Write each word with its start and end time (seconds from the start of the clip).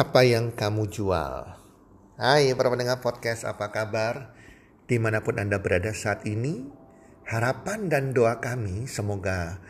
Apa 0.00 0.24
yang 0.24 0.56
kamu 0.56 0.88
jual? 0.88 1.60
Hai 2.16 2.56
para 2.56 2.72
pendengar 2.72 3.04
podcast, 3.04 3.44
apa 3.44 3.68
kabar? 3.68 4.32
Di 4.88 4.96
mana 4.96 5.20
pun 5.20 5.36
Anda 5.36 5.60
berada 5.60 5.92
saat 5.92 6.24
ini, 6.24 6.64
harapan 7.28 7.92
dan 7.92 8.16
doa 8.16 8.40
kami 8.40 8.88
semoga 8.88 9.60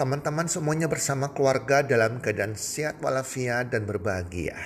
teman-teman 0.00 0.48
semuanya 0.48 0.88
bersama 0.88 1.36
keluarga 1.36 1.84
dalam 1.84 2.24
keadaan 2.24 2.56
sehat 2.56 3.04
walafiat 3.04 3.76
dan 3.76 3.84
berbahagia. 3.84 4.56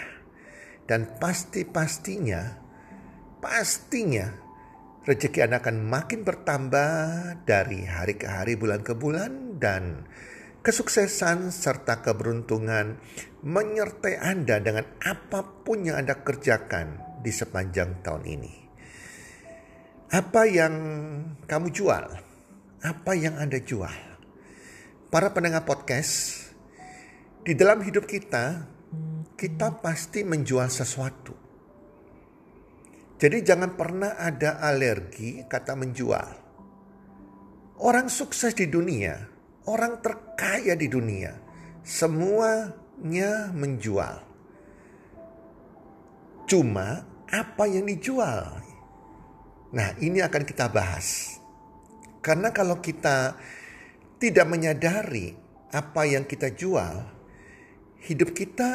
Dan 0.86 1.10
pasti-pastinya, 1.18 2.54
pastinya 3.42 4.38
rezeki 5.02 5.50
Anda 5.50 5.58
akan 5.58 5.82
makin 5.82 6.22
bertambah 6.22 6.94
dari 7.42 7.90
hari 7.90 8.14
ke 8.14 8.30
hari, 8.30 8.54
bulan 8.54 8.86
ke 8.86 8.94
bulan, 8.94 9.58
dan 9.58 10.06
kesuksesan 10.68 11.48
serta 11.48 12.04
keberuntungan 12.04 13.00
menyertai 13.40 14.20
Anda 14.20 14.60
dengan 14.60 14.84
apa 15.00 15.64
pun 15.64 15.88
yang 15.88 16.04
Anda 16.04 16.20
kerjakan 16.20 17.16
di 17.24 17.32
sepanjang 17.32 18.04
tahun 18.04 18.24
ini. 18.28 18.54
Apa 20.12 20.44
yang 20.44 20.74
kamu 21.48 21.72
jual? 21.72 22.04
Apa 22.84 23.12
yang 23.16 23.40
Anda 23.40 23.64
jual? 23.64 24.20
Para 25.08 25.32
pendengar 25.32 25.64
podcast, 25.64 26.52
di 27.40 27.56
dalam 27.56 27.80
hidup 27.80 28.04
kita, 28.04 28.68
kita 29.40 29.80
pasti 29.80 30.20
menjual 30.20 30.68
sesuatu. 30.68 31.32
Jadi 33.16 33.40
jangan 33.40 33.72
pernah 33.72 34.20
ada 34.20 34.60
alergi 34.60 35.48
kata 35.48 35.72
menjual. 35.72 36.28
Orang 37.80 38.12
sukses 38.12 38.52
di 38.52 38.68
dunia, 38.68 39.37
orang 39.68 40.00
terkaya 40.00 40.72
di 40.72 40.88
dunia, 40.88 41.36
semuanya 41.84 43.52
menjual. 43.52 44.24
Cuma 46.48 47.04
apa 47.28 47.64
yang 47.68 47.84
dijual? 47.84 48.64
Nah, 49.68 49.92
ini 50.00 50.24
akan 50.24 50.48
kita 50.48 50.72
bahas. 50.72 51.36
Karena 52.24 52.48
kalau 52.56 52.80
kita 52.80 53.36
tidak 54.16 54.48
menyadari 54.48 55.36
apa 55.68 56.08
yang 56.08 56.24
kita 56.24 56.48
jual, 56.56 57.04
hidup 58.00 58.32
kita 58.32 58.70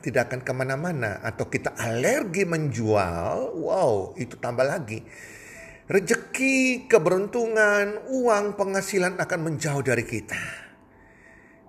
tidak 0.00 0.32
akan 0.32 0.40
ke 0.40 0.52
mana-mana. 0.56 1.20
Atau 1.20 1.52
kita 1.52 1.76
alergi 1.76 2.48
menjual, 2.48 3.60
wow 3.60 4.16
itu 4.16 4.40
tambah 4.40 4.64
lagi. 4.64 5.04
Rezeki, 5.88 6.84
keberuntungan, 6.84 8.12
uang, 8.12 8.60
penghasilan 8.60 9.16
akan 9.16 9.40
menjauh 9.40 9.80
dari 9.80 10.04
kita. 10.04 10.36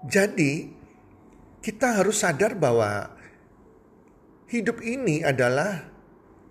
Jadi, 0.03 0.67
kita 1.64 2.03
harus 2.03 2.20
sadar 2.20 2.59
bahwa 2.59 3.16
hidup 4.52 4.84
ini 4.84 5.23
adalah 5.23 5.88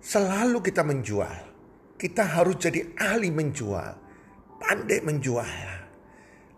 selalu 0.01 0.65
kita 0.65 0.81
menjual. 0.81 1.45
Kita 1.93 2.41
harus 2.41 2.57
jadi 2.57 2.89
ahli 2.97 3.29
menjual, 3.29 3.93
pandai 4.57 5.05
menjual. 5.05 5.69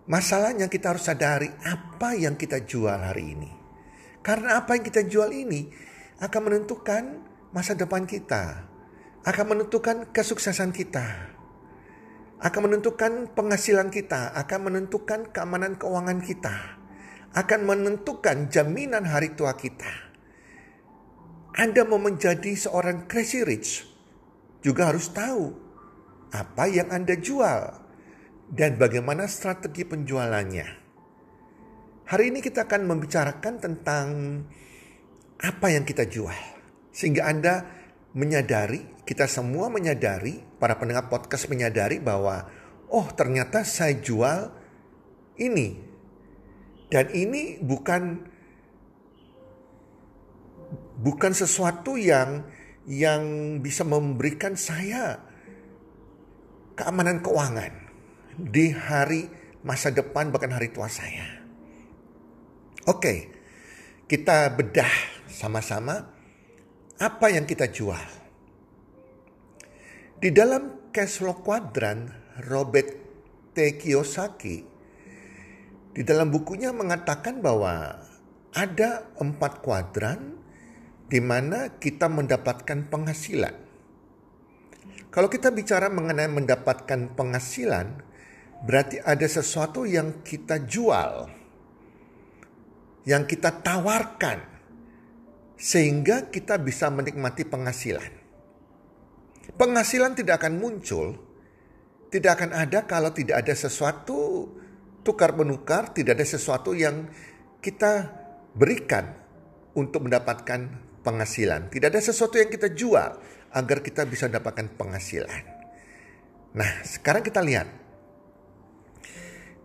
Masalahnya 0.08 0.72
kita 0.72 0.96
harus 0.96 1.12
sadari 1.12 1.52
apa 1.68 2.16
yang 2.16 2.40
kita 2.40 2.64
jual 2.64 2.96
hari 2.96 3.36
ini. 3.36 3.52
Karena 4.24 4.64
apa 4.64 4.80
yang 4.80 4.88
kita 4.88 5.04
jual 5.04 5.28
ini 5.36 5.68
akan 6.24 6.42
menentukan 6.48 7.04
masa 7.52 7.76
depan 7.76 8.08
kita. 8.08 8.71
Akan 9.22 9.52
menentukan 9.52 10.10
kesuksesan 10.10 10.74
kita. 10.74 11.34
Akan 12.42 12.66
menentukan 12.66 13.30
penghasilan 13.34 13.94
kita. 13.94 14.34
Akan 14.34 14.66
menentukan 14.66 15.30
keamanan 15.30 15.78
keuangan 15.78 16.20
kita. 16.26 16.80
Akan 17.38 17.64
menentukan 17.64 18.50
jaminan 18.52 19.08
hari 19.08 19.38
tua 19.38 19.56
kita 19.56 20.12
anda 21.52 21.84
mau 21.84 22.00
menjadi 22.00 22.56
seorang 22.56 23.12
crazy 23.12 23.44
rich, 23.44 23.84
juga 24.64 24.88
harus 24.88 25.12
tahu 25.12 25.52
apa 26.32 26.64
yang 26.72 26.88
Anda 26.96 27.20
jual 27.20 27.76
dan 28.48 28.80
bagaimana 28.80 29.28
strategi 29.28 29.84
penjualannya. 29.84 30.68
Hari 32.08 32.24
ini 32.32 32.40
kita 32.40 32.72
akan 32.72 32.88
membicarakan 32.88 33.54
tentang 33.60 34.08
apa 35.44 35.68
yang 35.76 35.84
kita 35.84 36.08
jual. 36.08 36.40
Sehingga 36.96 37.28
Anda 37.28 37.81
menyadari, 38.12 39.04
kita 39.08 39.28
semua 39.28 39.72
menyadari, 39.72 40.44
para 40.60 40.76
pendengar 40.76 41.08
podcast 41.08 41.48
menyadari 41.48 42.04
bahwa 42.04 42.48
oh 42.92 43.08
ternyata 43.16 43.64
saya 43.64 43.96
jual 43.96 44.52
ini. 45.40 45.80
Dan 46.92 47.08
ini 47.16 47.56
bukan 47.64 48.28
bukan 51.00 51.32
sesuatu 51.32 51.96
yang 51.96 52.44
yang 52.84 53.24
bisa 53.64 53.88
memberikan 53.88 54.60
saya 54.60 55.24
keamanan 56.76 57.24
keuangan 57.24 57.72
di 58.36 58.76
hari 58.76 59.32
masa 59.64 59.94
depan 59.94 60.36
bahkan 60.36 60.52
hari 60.52 60.68
tua 60.76 60.92
saya. 60.92 61.42
Oke, 62.90 63.32
kita 64.12 64.52
bedah 64.52 64.92
sama-sama 65.32 66.11
apa 67.02 67.34
yang 67.34 67.50
kita 67.50 67.66
jual. 67.74 68.22
Di 70.22 70.30
dalam 70.30 70.94
cash 70.94 71.18
flow 71.18 71.42
quadrant 71.42 72.14
Robert 72.46 72.94
T. 73.58 73.58
Kiyosaki 73.82 74.58
di 75.92 76.02
dalam 76.06 76.30
bukunya 76.30 76.70
mengatakan 76.70 77.42
bahwa 77.42 77.98
ada 78.54 79.10
empat 79.18 79.66
kuadran 79.66 80.38
di 81.10 81.20
mana 81.20 81.74
kita 81.82 82.06
mendapatkan 82.06 82.88
penghasilan. 82.88 83.56
Kalau 85.12 85.28
kita 85.28 85.52
bicara 85.52 85.92
mengenai 85.92 86.32
mendapatkan 86.32 87.12
penghasilan, 87.18 88.00
berarti 88.64 89.04
ada 89.04 89.28
sesuatu 89.28 89.84
yang 89.84 90.24
kita 90.24 90.64
jual, 90.64 91.28
yang 93.04 93.28
kita 93.28 93.60
tawarkan, 93.60 94.51
sehingga 95.62 96.34
kita 96.34 96.58
bisa 96.58 96.90
menikmati 96.90 97.46
penghasilan. 97.46 98.10
Penghasilan 99.54 100.18
tidak 100.18 100.42
akan 100.42 100.58
muncul, 100.58 101.14
tidak 102.10 102.42
akan 102.42 102.58
ada 102.58 102.90
kalau 102.90 103.14
tidak 103.14 103.46
ada 103.46 103.54
sesuatu 103.54 104.50
tukar 105.06 105.38
menukar, 105.38 105.94
tidak 105.94 106.18
ada 106.18 106.26
sesuatu 106.26 106.74
yang 106.74 107.06
kita 107.62 108.10
berikan 108.58 109.14
untuk 109.78 110.10
mendapatkan 110.10 110.82
penghasilan. 111.06 111.70
Tidak 111.70 111.94
ada 111.94 112.02
sesuatu 112.02 112.42
yang 112.42 112.50
kita 112.50 112.74
jual 112.74 113.22
agar 113.54 113.78
kita 113.86 114.10
bisa 114.10 114.26
dapatkan 114.26 114.66
penghasilan. 114.74 115.42
Nah, 116.58 116.72
sekarang 116.82 117.22
kita 117.22 117.38
lihat. 117.46 117.70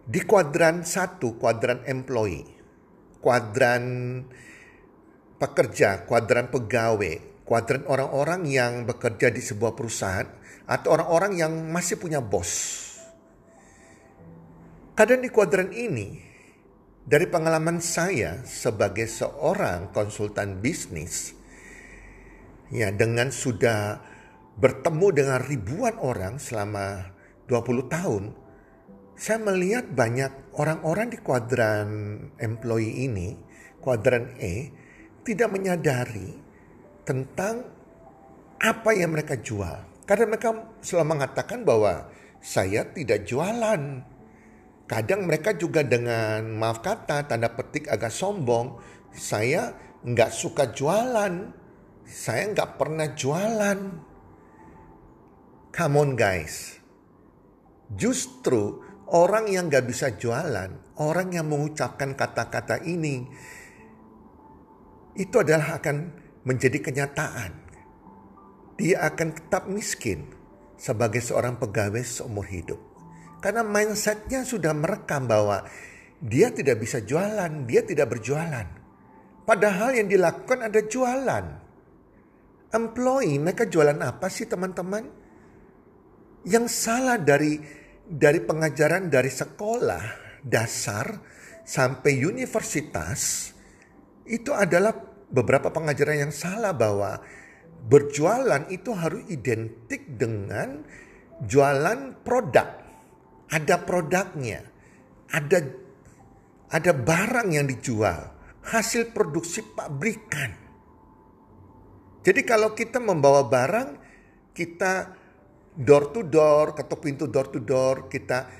Di 0.06 0.22
kuadran 0.22 0.86
satu, 0.86 1.34
kuadran 1.34 1.82
employee, 1.82 2.46
kuadran 3.18 4.22
pekerja, 5.36 6.08
kuadran 6.08 6.48
pegawai, 6.48 7.44
kuadran 7.44 7.84
orang-orang 7.86 8.48
yang 8.48 8.72
bekerja 8.88 9.28
di 9.30 9.40
sebuah 9.44 9.76
perusahaan, 9.76 10.28
atau 10.66 10.98
orang-orang 10.98 11.32
yang 11.38 11.52
masih 11.70 12.00
punya 12.00 12.18
bos. 12.18 12.82
Kadang 14.96 15.20
di 15.22 15.28
kuadran 15.28 15.70
ini, 15.76 16.18
dari 17.06 17.28
pengalaman 17.28 17.78
saya 17.78 18.42
sebagai 18.42 19.06
seorang 19.06 19.92
konsultan 19.92 20.58
bisnis, 20.58 21.36
ya 22.72 22.90
dengan 22.90 23.30
sudah 23.30 24.00
bertemu 24.56 25.06
dengan 25.12 25.40
ribuan 25.44 26.00
orang 26.00 26.40
selama 26.40 27.12
20 27.46 27.92
tahun, 27.92 28.24
saya 29.14 29.38
melihat 29.40 29.86
banyak 29.92 30.56
orang-orang 30.56 31.12
di 31.12 31.18
kuadran 31.20 31.88
employee 32.40 33.06
ini, 33.06 33.36
kuadran 33.84 34.34
E, 34.40 34.72
tidak 35.26 35.50
menyadari 35.50 36.38
tentang 37.02 37.66
apa 38.62 38.90
yang 38.94 39.10
mereka 39.10 39.34
jual. 39.34 39.82
Karena 40.06 40.30
mereka 40.30 40.54
selalu 40.78 41.18
mengatakan 41.18 41.66
bahwa 41.66 42.06
saya 42.38 42.86
tidak 42.94 43.26
jualan, 43.26 44.06
Kadang 44.86 45.26
mereka 45.26 45.50
juga 45.50 45.82
dengan 45.82 46.46
maaf 46.54 46.78
kata 46.78 47.26
tanda 47.26 47.50
petik 47.50 47.90
agak 47.90 48.14
sombong. 48.14 48.78
Saya 49.10 49.74
nggak 50.06 50.30
suka 50.30 50.70
jualan. 50.70 51.34
Saya 52.06 52.54
nggak 52.54 52.78
pernah 52.78 53.10
jualan. 53.10 53.78
Come 55.74 55.96
on 55.98 56.14
guys. 56.14 56.78
Justru 57.98 58.78
orang 59.10 59.50
yang 59.50 59.66
nggak 59.66 59.90
bisa 59.90 60.14
jualan, 60.14 60.70
orang 61.02 61.34
yang 61.34 61.50
mengucapkan 61.50 62.14
kata-kata 62.14 62.86
ini, 62.86 63.26
itu 65.16 65.40
adalah 65.40 65.80
akan 65.80 65.96
menjadi 66.46 66.78
kenyataan. 66.78 67.52
Dia 68.76 69.08
akan 69.08 69.28
tetap 69.32 69.66
miskin 69.72 70.28
sebagai 70.76 71.24
seorang 71.24 71.56
pegawai 71.56 72.04
seumur 72.04 72.44
hidup. 72.44 72.78
Karena 73.40 73.64
mindsetnya 73.64 74.44
sudah 74.44 74.76
merekam 74.76 75.24
bahwa 75.24 75.64
dia 76.20 76.52
tidak 76.52 76.80
bisa 76.84 77.00
jualan, 77.00 77.64
dia 77.64 77.80
tidak 77.84 78.16
berjualan. 78.16 78.68
Padahal 79.44 79.96
yang 79.96 80.08
dilakukan 80.08 80.68
ada 80.68 80.80
jualan. 80.84 81.44
Employee, 82.72 83.40
mereka 83.40 83.64
jualan 83.64 83.96
apa 84.02 84.26
sih 84.28 84.44
teman-teman? 84.44 85.06
Yang 86.44 86.66
salah 86.72 87.16
dari 87.16 87.58
dari 88.06 88.38
pengajaran 88.38 89.08
dari 89.10 89.30
sekolah 89.30 90.04
dasar 90.46 91.18
sampai 91.66 92.22
universitas 92.22 93.50
itu 94.26 94.50
adalah 94.50 94.94
beberapa 95.30 95.70
pengajaran 95.70 96.28
yang 96.28 96.34
salah 96.34 96.74
bahwa 96.74 97.18
berjualan 97.86 98.66
itu 98.70 98.90
harus 98.94 99.22
identik 99.30 100.18
dengan 100.18 100.82
jualan 101.42 102.22
produk. 102.26 102.82
Ada 103.46 103.82
produknya. 103.86 104.60
Ada 105.30 105.58
ada 106.66 106.90
barang 106.90 107.48
yang 107.54 107.70
dijual, 107.70 108.26
hasil 108.66 109.14
produksi 109.14 109.62
pabrikan. 109.62 110.50
Jadi 112.26 112.42
kalau 112.42 112.74
kita 112.74 112.98
membawa 112.98 113.46
barang, 113.46 113.88
kita 114.50 115.14
door 115.78 116.10
to 116.10 116.26
door, 116.26 116.74
ketuk 116.74 117.06
pintu 117.06 117.30
door 117.30 117.46
to 117.54 117.62
door, 117.62 118.10
kita 118.10 118.50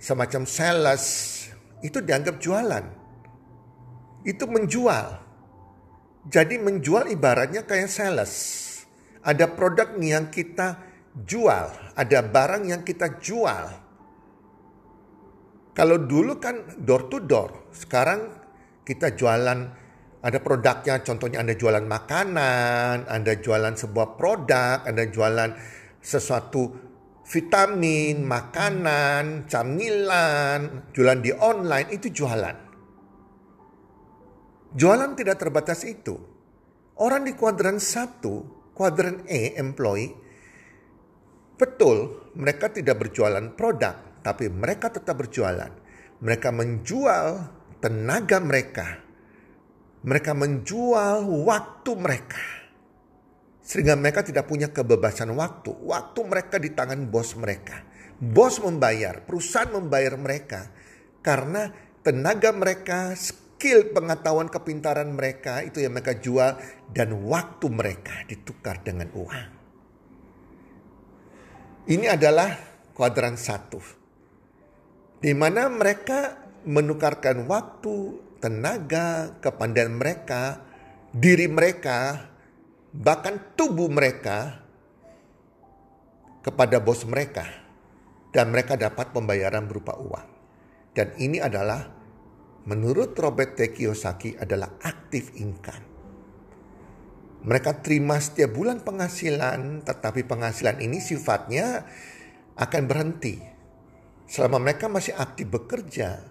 semacam 0.00 0.48
sales, 0.48 1.04
itu 1.84 2.00
dianggap 2.00 2.40
jualan. 2.40 3.01
Itu 4.22 4.46
menjual. 4.46 5.18
Jadi 6.30 6.54
menjual 6.62 7.10
ibaratnya 7.10 7.66
kayak 7.66 7.90
sales. 7.90 8.32
Ada 9.22 9.50
produk 9.50 9.98
yang 9.98 10.30
kita 10.30 10.78
jual, 11.14 11.94
ada 11.94 12.18
barang 12.24 12.62
yang 12.66 12.82
kita 12.82 13.18
jual. 13.18 13.66
Kalau 15.72 15.96
dulu 15.96 16.36
kan 16.38 16.78
door 16.78 17.08
to 17.08 17.18
door, 17.22 17.72
sekarang 17.72 18.28
kita 18.84 19.14
jualan 19.16 19.58
ada 20.22 20.38
produknya, 20.38 21.02
contohnya 21.02 21.42
Anda 21.42 21.58
jualan 21.58 21.82
makanan, 21.82 23.10
Anda 23.10 23.42
jualan 23.42 23.74
sebuah 23.74 24.14
produk, 24.14 24.86
Anda 24.86 25.10
jualan 25.10 25.50
sesuatu 25.98 26.70
vitamin, 27.26 28.22
makanan, 28.22 29.50
camilan, 29.50 30.90
jualan 30.94 31.18
di 31.18 31.34
online, 31.34 31.88
itu 31.90 32.22
jualan. 32.22 32.61
Jualan 34.72 35.12
tidak 35.12 35.36
terbatas 35.36 35.84
itu. 35.84 36.16
Orang 36.96 37.28
di 37.28 37.36
kuadran 37.36 37.76
satu, 37.76 38.68
kuadran 38.72 39.24
E, 39.28 39.56
employee, 39.60 40.16
betul 41.60 42.28
mereka 42.32 42.72
tidak 42.72 43.04
berjualan 43.04 43.52
produk, 43.52 44.24
tapi 44.24 44.48
mereka 44.48 44.88
tetap 44.88 45.20
berjualan. 45.20 45.72
Mereka 46.22 46.48
menjual 46.54 47.26
tenaga 47.82 48.38
mereka. 48.40 48.86
Mereka 50.02 50.32
menjual 50.32 51.26
waktu 51.44 51.90
mereka. 51.98 52.44
Sehingga 53.62 53.94
mereka 53.94 54.26
tidak 54.26 54.50
punya 54.50 54.70
kebebasan 54.70 55.30
waktu. 55.34 55.70
Waktu 55.70 56.20
mereka 56.26 56.56
di 56.58 56.74
tangan 56.74 57.06
bos 57.10 57.34
mereka. 57.38 57.82
Bos 58.18 58.62
membayar, 58.62 59.22
perusahaan 59.22 59.70
membayar 59.70 60.14
mereka. 60.18 60.70
Karena 61.22 61.70
tenaga 62.02 62.50
mereka, 62.54 63.14
skill 63.62 63.94
pengetahuan 63.94 64.50
kepintaran 64.50 65.14
mereka 65.14 65.62
itu 65.62 65.78
yang 65.78 65.94
mereka 65.94 66.18
jual. 66.18 66.58
Dan 66.90 67.22
waktu 67.30 67.70
mereka 67.70 68.26
ditukar 68.26 68.82
dengan 68.82 69.06
uang. 69.14 69.48
Ini 71.86 72.10
adalah 72.10 72.50
kuadran 72.90 73.38
satu 73.38 73.78
di 75.22 75.30
mana 75.30 75.70
mereka 75.70 76.42
menukarkan 76.66 77.46
waktu, 77.46 78.18
tenaga, 78.42 79.38
kepandaian 79.38 79.94
mereka, 79.94 80.58
diri 81.14 81.46
mereka, 81.46 82.26
bahkan 82.90 83.38
tubuh 83.54 83.86
mereka 83.86 84.58
kepada 86.42 86.82
bos 86.82 87.06
mereka 87.06 87.46
dan 88.34 88.50
mereka 88.50 88.74
dapat 88.74 89.14
pembayaran 89.14 89.70
berupa 89.70 89.94
uang. 89.94 90.26
Dan 90.98 91.14
ini 91.22 91.38
adalah 91.38 92.01
menurut 92.66 93.14
Robert 93.18 93.58
T. 93.58 93.70
Kiyosaki 93.74 94.38
adalah 94.38 94.78
aktif 94.82 95.34
income. 95.38 95.90
Mereka 97.42 97.82
terima 97.82 98.22
setiap 98.22 98.54
bulan 98.54 98.86
penghasilan, 98.86 99.82
tetapi 99.82 100.22
penghasilan 100.22 100.78
ini 100.78 101.02
sifatnya 101.02 101.82
akan 102.54 102.82
berhenti 102.86 103.52
selama 104.32 104.62
mereka 104.62 104.86
masih 104.86 105.12
aktif 105.18 105.50
bekerja, 105.50 106.24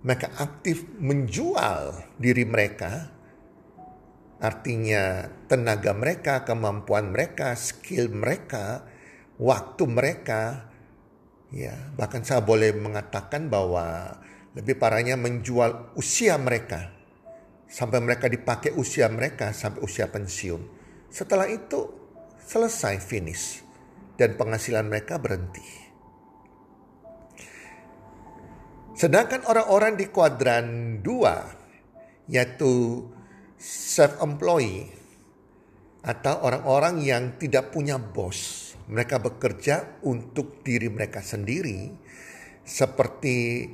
mereka 0.00 0.32
aktif 0.38 0.86
menjual 0.96 1.98
diri 2.16 2.48
mereka, 2.48 3.12
artinya 4.40 5.28
tenaga 5.44 5.92
mereka, 5.92 6.48
kemampuan 6.48 7.12
mereka, 7.12 7.52
skill 7.58 8.08
mereka, 8.08 8.88
waktu 9.36 9.84
mereka, 9.84 10.72
ya 11.52 11.76
bahkan 11.98 12.24
saya 12.24 12.40
boleh 12.40 12.72
mengatakan 12.72 13.52
bahwa 13.52 14.16
lebih 14.56 14.80
parahnya 14.80 15.20
menjual 15.20 15.92
usia 16.00 16.40
mereka 16.40 16.96
sampai 17.68 18.00
mereka 18.00 18.32
dipakai 18.32 18.72
usia 18.72 19.04
mereka 19.12 19.52
sampai 19.52 19.84
usia 19.84 20.08
pensiun. 20.08 20.62
Setelah 21.12 21.44
itu 21.50 21.92
selesai 22.40 22.96
finish 23.04 23.60
dan 24.16 24.32
penghasilan 24.40 24.88
mereka 24.88 25.20
berhenti. 25.20 25.84
Sedangkan 28.96 29.44
orang-orang 29.44 30.00
di 30.00 30.08
kuadran 30.08 30.66
2 31.04 32.32
yaitu 32.32 33.04
self-employed 33.60 34.88
atau 36.00 36.34
orang-orang 36.40 37.04
yang 37.04 37.36
tidak 37.36 37.76
punya 37.76 38.00
bos. 38.00 38.72
Mereka 38.86 39.18
bekerja 39.18 40.00
untuk 40.06 40.62
diri 40.62 40.86
mereka 40.86 41.18
sendiri 41.18 41.90
seperti 42.62 43.66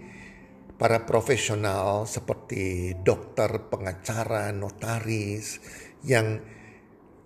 para 0.82 1.06
profesional 1.06 2.10
seperti 2.10 2.98
dokter, 3.06 3.70
pengacara, 3.70 4.50
notaris 4.50 5.62
yang 6.02 6.42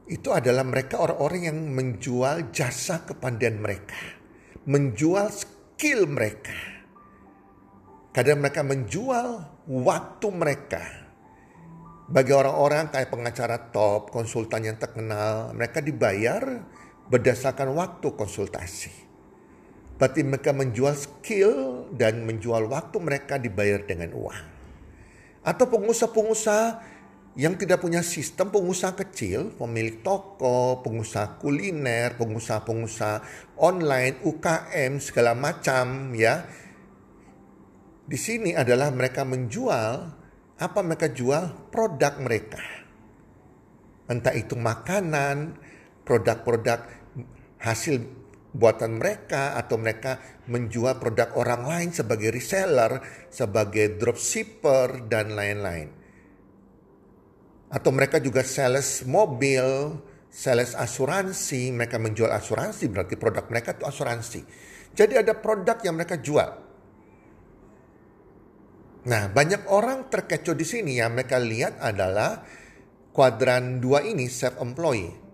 itu 0.04 0.28
adalah 0.28 0.60
mereka 0.60 1.00
orang-orang 1.00 1.48
yang 1.48 1.58
menjual 1.72 2.52
jasa 2.52 3.08
kepandaian 3.08 3.56
mereka, 3.56 3.96
menjual 4.68 5.32
skill 5.32 6.04
mereka 6.04 6.76
Kadang 8.16 8.40
mereka 8.40 8.64
menjual 8.64 9.44
waktu 9.68 10.28
mereka. 10.32 10.80
Bagi 12.08 12.32
orang-orang 12.32 12.88
kayak 12.88 13.12
pengacara 13.12 13.68
top, 13.68 14.08
konsultan 14.08 14.64
yang 14.64 14.80
terkenal, 14.80 15.52
mereka 15.52 15.84
dibayar 15.84 16.64
berdasarkan 17.12 17.76
waktu 17.76 18.08
konsultasi. 18.16 19.05
Berarti 19.96 20.20
mereka 20.24 20.52
menjual 20.52 20.92
skill 20.92 21.88
dan 21.96 22.28
menjual 22.28 22.68
waktu 22.68 22.96
mereka 23.00 23.40
dibayar 23.40 23.80
dengan 23.80 24.12
uang. 24.12 24.40
Atau 25.40 25.66
pengusaha-pengusaha 25.72 26.96
yang 27.36 27.56
tidak 27.56 27.84
punya 27.84 28.00
sistem 28.00 28.48
pengusaha 28.48 28.96
kecil, 28.96 29.56
pemilik 29.56 30.00
toko, 30.00 30.80
pengusaha 30.84 31.36
kuliner, 31.40 32.16
pengusaha-pengusaha 32.16 33.24
online, 33.60 34.20
UKM 34.24 35.00
segala 35.00 35.36
macam 35.36 36.12
ya 36.16 36.44
di 38.06 38.14
sini 38.14 38.54
adalah 38.54 38.94
mereka 38.94 39.26
menjual 39.26 40.14
apa 40.56 40.80
mereka 40.86 41.10
jual 41.10 41.68
produk 41.74 42.14
mereka. 42.22 42.62
Entah 44.06 44.30
itu 44.30 44.54
makanan, 44.54 45.58
produk-produk 46.06 46.86
hasil 47.58 48.06
buatan 48.56 48.96
mereka 48.96 49.54
atau 49.60 49.76
mereka 49.76 50.16
menjual 50.48 50.96
produk 50.96 51.36
orang 51.36 51.62
lain 51.68 51.90
sebagai 51.92 52.32
reseller, 52.32 53.04
sebagai 53.28 54.00
dropshipper 54.00 55.04
dan 55.06 55.36
lain-lain. 55.36 55.92
Atau 57.68 57.92
mereka 57.92 58.16
juga 58.16 58.40
sales 58.40 59.04
mobil, 59.04 59.92
sales 60.32 60.72
asuransi, 60.72 61.68
mereka 61.76 62.00
menjual 62.00 62.32
asuransi 62.32 62.88
berarti 62.88 63.14
produk 63.20 63.44
mereka 63.52 63.76
itu 63.76 63.84
asuransi. 63.84 64.40
Jadi 64.96 65.20
ada 65.20 65.36
produk 65.36 65.76
yang 65.84 65.94
mereka 66.00 66.16
jual. 66.16 66.64
Nah, 69.06 69.30
banyak 69.30 69.70
orang 69.70 70.10
terkecoh 70.10 70.56
di 70.56 70.66
sini 70.66 70.98
yang 70.98 71.14
mereka 71.14 71.38
lihat 71.38 71.78
adalah 71.78 72.42
kuadran 73.14 73.78
dua 73.78 74.02
ini 74.02 74.26
self 74.26 74.58
employed. 74.58 75.25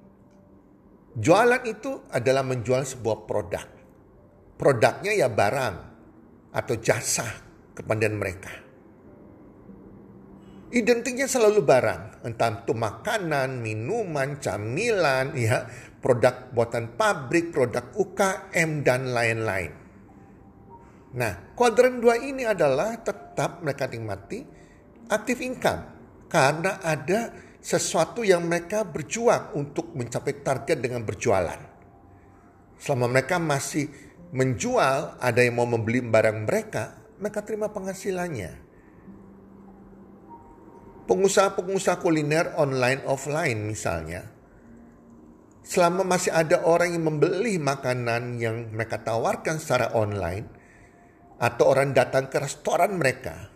Jualan 1.12 1.60
itu 1.68 2.08
adalah 2.08 2.40
menjual 2.40 2.88
sebuah 2.88 3.28
produk. 3.28 3.66
Produknya 4.56 5.12
ya 5.12 5.28
barang 5.28 5.76
atau 6.56 6.74
jasa 6.80 7.28
kepada 7.76 8.08
mereka. 8.08 8.52
Identiknya 10.72 11.28
selalu 11.28 11.68
barang, 11.68 12.24
entah 12.24 12.64
itu 12.64 12.72
makanan, 12.72 13.60
minuman, 13.60 14.40
camilan, 14.40 15.36
ya, 15.36 15.68
produk 16.00 16.48
buatan 16.56 16.96
pabrik, 16.96 17.52
produk 17.52 17.92
UKM 17.92 18.80
dan 18.80 19.12
lain-lain. 19.12 19.72
Nah, 21.12 21.52
kuadran 21.52 22.00
dua 22.00 22.16
ini 22.16 22.48
adalah 22.48 22.96
tetap 23.04 23.60
mereka 23.60 23.84
nikmati 23.84 24.40
aktif 25.12 25.44
income. 25.44 25.92
Karena 26.32 26.80
ada 26.80 27.51
sesuatu 27.62 28.26
yang 28.26 28.42
mereka 28.50 28.82
berjuang 28.82 29.54
untuk 29.54 29.94
mencapai 29.94 30.42
target 30.42 30.82
dengan 30.82 31.06
berjualan. 31.06 31.62
Selama 32.82 33.06
mereka 33.06 33.38
masih 33.38 33.86
menjual, 34.34 35.22
ada 35.22 35.40
yang 35.46 35.62
mau 35.62 35.70
membeli 35.70 36.02
barang 36.02 36.42
mereka, 36.42 36.98
mereka 37.22 37.46
terima 37.46 37.70
penghasilannya. 37.70 38.74
Pengusaha-pengusaha 41.06 42.02
kuliner 42.02 42.58
online 42.58 43.06
offline 43.06 43.70
misalnya, 43.70 44.26
selama 45.62 46.02
masih 46.02 46.34
ada 46.34 46.66
orang 46.66 46.98
yang 46.98 47.06
membeli 47.06 47.62
makanan 47.62 48.42
yang 48.42 48.74
mereka 48.74 48.98
tawarkan 48.98 49.62
secara 49.62 49.94
online, 49.94 50.50
atau 51.38 51.70
orang 51.70 51.94
datang 51.94 52.26
ke 52.26 52.42
restoran 52.42 52.98
mereka, 52.98 53.50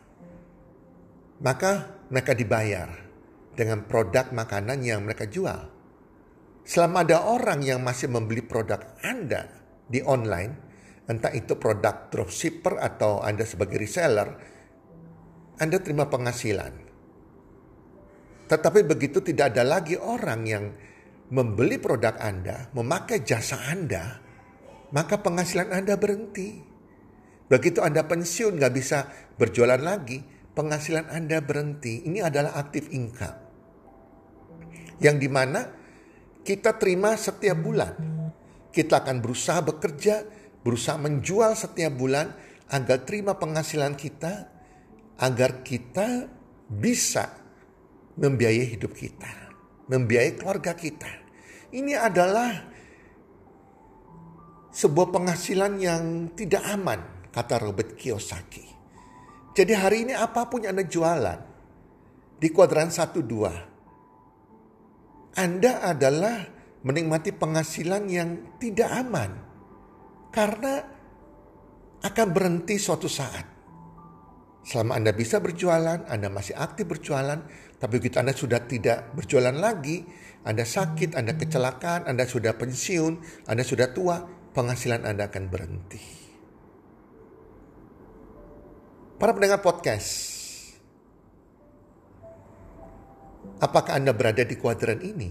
maka 1.42 2.02
mereka 2.06 2.34
dibayar 2.34 3.05
dengan 3.56 3.88
produk 3.88 4.30
makanan 4.36 4.84
yang 4.84 5.02
mereka 5.02 5.25
jual. 5.25 5.72
Selama 6.66 7.06
ada 7.06 7.25
orang 7.25 7.64
yang 7.64 7.80
masih 7.80 8.12
membeli 8.12 8.44
produk 8.44 8.82
Anda 9.00 9.48
di 9.88 10.04
online, 10.04 10.52
entah 11.08 11.32
itu 11.32 11.56
produk 11.56 12.10
dropshipper 12.12 12.76
atau 12.76 13.22
Anda 13.25 13.46
sebagai 13.48 13.80
reseller, 13.80 14.28
Anda 15.56 15.78
terima 15.80 16.10
penghasilan. 16.10 16.84
Tetapi 18.46 18.80
begitu 18.82 19.22
tidak 19.22 19.54
ada 19.54 19.62
lagi 19.62 19.94
orang 19.96 20.40
yang 20.44 20.64
membeli 21.30 21.78
produk 21.78 22.18
Anda, 22.18 22.70
memakai 22.75 23.22
jasa 23.22 23.58
Anda, 23.70 24.18
maka 24.90 25.22
penghasilan 25.22 25.70
Anda 25.70 25.94
berhenti. 25.94 26.62
Begitu 27.46 27.78
Anda 27.78 28.06
pensiun 28.10 28.58
nggak 28.58 28.75
bisa 28.75 29.06
berjualan 29.38 29.78
lagi, 29.78 30.18
penghasilan 30.50 31.14
Anda 31.14 31.38
berhenti. 31.46 32.02
Ini 32.10 32.26
adalah 32.26 32.58
aktif 32.58 32.90
income. 32.90 33.45
Yang 35.02 35.16
di 35.24 35.28
mana 35.28 35.60
kita 36.46 36.76
terima 36.78 37.16
setiap 37.18 37.58
bulan. 37.58 37.92
Kita 38.70 39.00
akan 39.00 39.24
berusaha 39.24 39.60
bekerja 39.64 40.14
berusaha 40.66 40.98
menjual 40.98 41.54
setiap 41.54 41.94
bulan 41.94 42.34
agar 42.74 43.06
terima 43.06 43.38
penghasilan 43.38 43.94
kita, 43.94 44.50
agar 45.22 45.62
kita 45.62 46.26
bisa 46.66 47.30
membiayai 48.18 48.74
hidup 48.74 48.90
kita, 48.90 49.54
membiayai 49.86 50.34
keluarga 50.34 50.74
kita. 50.74 51.06
Ini 51.70 51.94
adalah 51.94 52.50
sebuah 54.74 55.14
penghasilan 55.14 55.72
yang 55.78 56.34
tidak 56.34 56.66
aman, 56.66 57.30
kata 57.30 57.62
Robert 57.62 57.94
Kiyosaki. 57.94 58.66
Jadi 59.54 59.72
hari 59.72 60.10
ini 60.10 60.18
apa 60.18 60.50
pun 60.50 60.66
yang 60.66 60.74
Anda 60.74 60.90
jualan, 60.90 61.40
di 62.42 62.48
kuadran 62.50 62.90
1-2, 62.90 63.75
Anda 65.36 65.84
adalah 65.84 66.48
menikmati 66.80 67.36
penghasilan 67.36 68.08
yang 68.08 68.56
tidak 68.56 68.88
aman 68.88 69.30
karena 70.32 70.80
akan 72.00 72.28
berhenti 72.32 72.80
suatu 72.80 73.04
saat. 73.04 73.44
Selama 74.66 74.98
Anda 74.98 75.14
bisa 75.14 75.38
berjualan, 75.38 76.08
Anda 76.10 76.26
masih 76.26 76.58
aktif 76.58 76.90
berjualan, 76.90 77.38
tapi 77.78 78.02
begitu 78.02 78.18
Anda 78.18 78.34
sudah 78.34 78.66
tidak 78.66 79.14
berjualan 79.14 79.54
lagi, 79.54 80.02
Anda 80.42 80.66
sakit, 80.66 81.14
Anda 81.14 81.38
kecelakaan, 81.38 82.10
Anda 82.10 82.26
sudah 82.26 82.56
pensiun, 82.58 83.46
Anda 83.46 83.62
sudah 83.62 83.94
tua, 83.94 84.26
penghasilan 84.56 85.06
Anda 85.06 85.30
akan 85.30 85.44
berhenti. 85.46 86.02
Para 89.16 89.32
pendengar 89.32 89.64
podcast, 89.64 90.35
apakah 93.60 93.96
Anda 93.96 94.12
berada 94.12 94.44
di 94.44 94.56
kuadran 94.58 95.00
ini? 95.00 95.30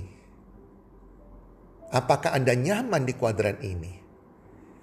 Apakah 1.94 2.34
Anda 2.34 2.58
nyaman 2.58 3.06
di 3.06 3.14
kuadran 3.14 3.62
ini? 3.62 3.94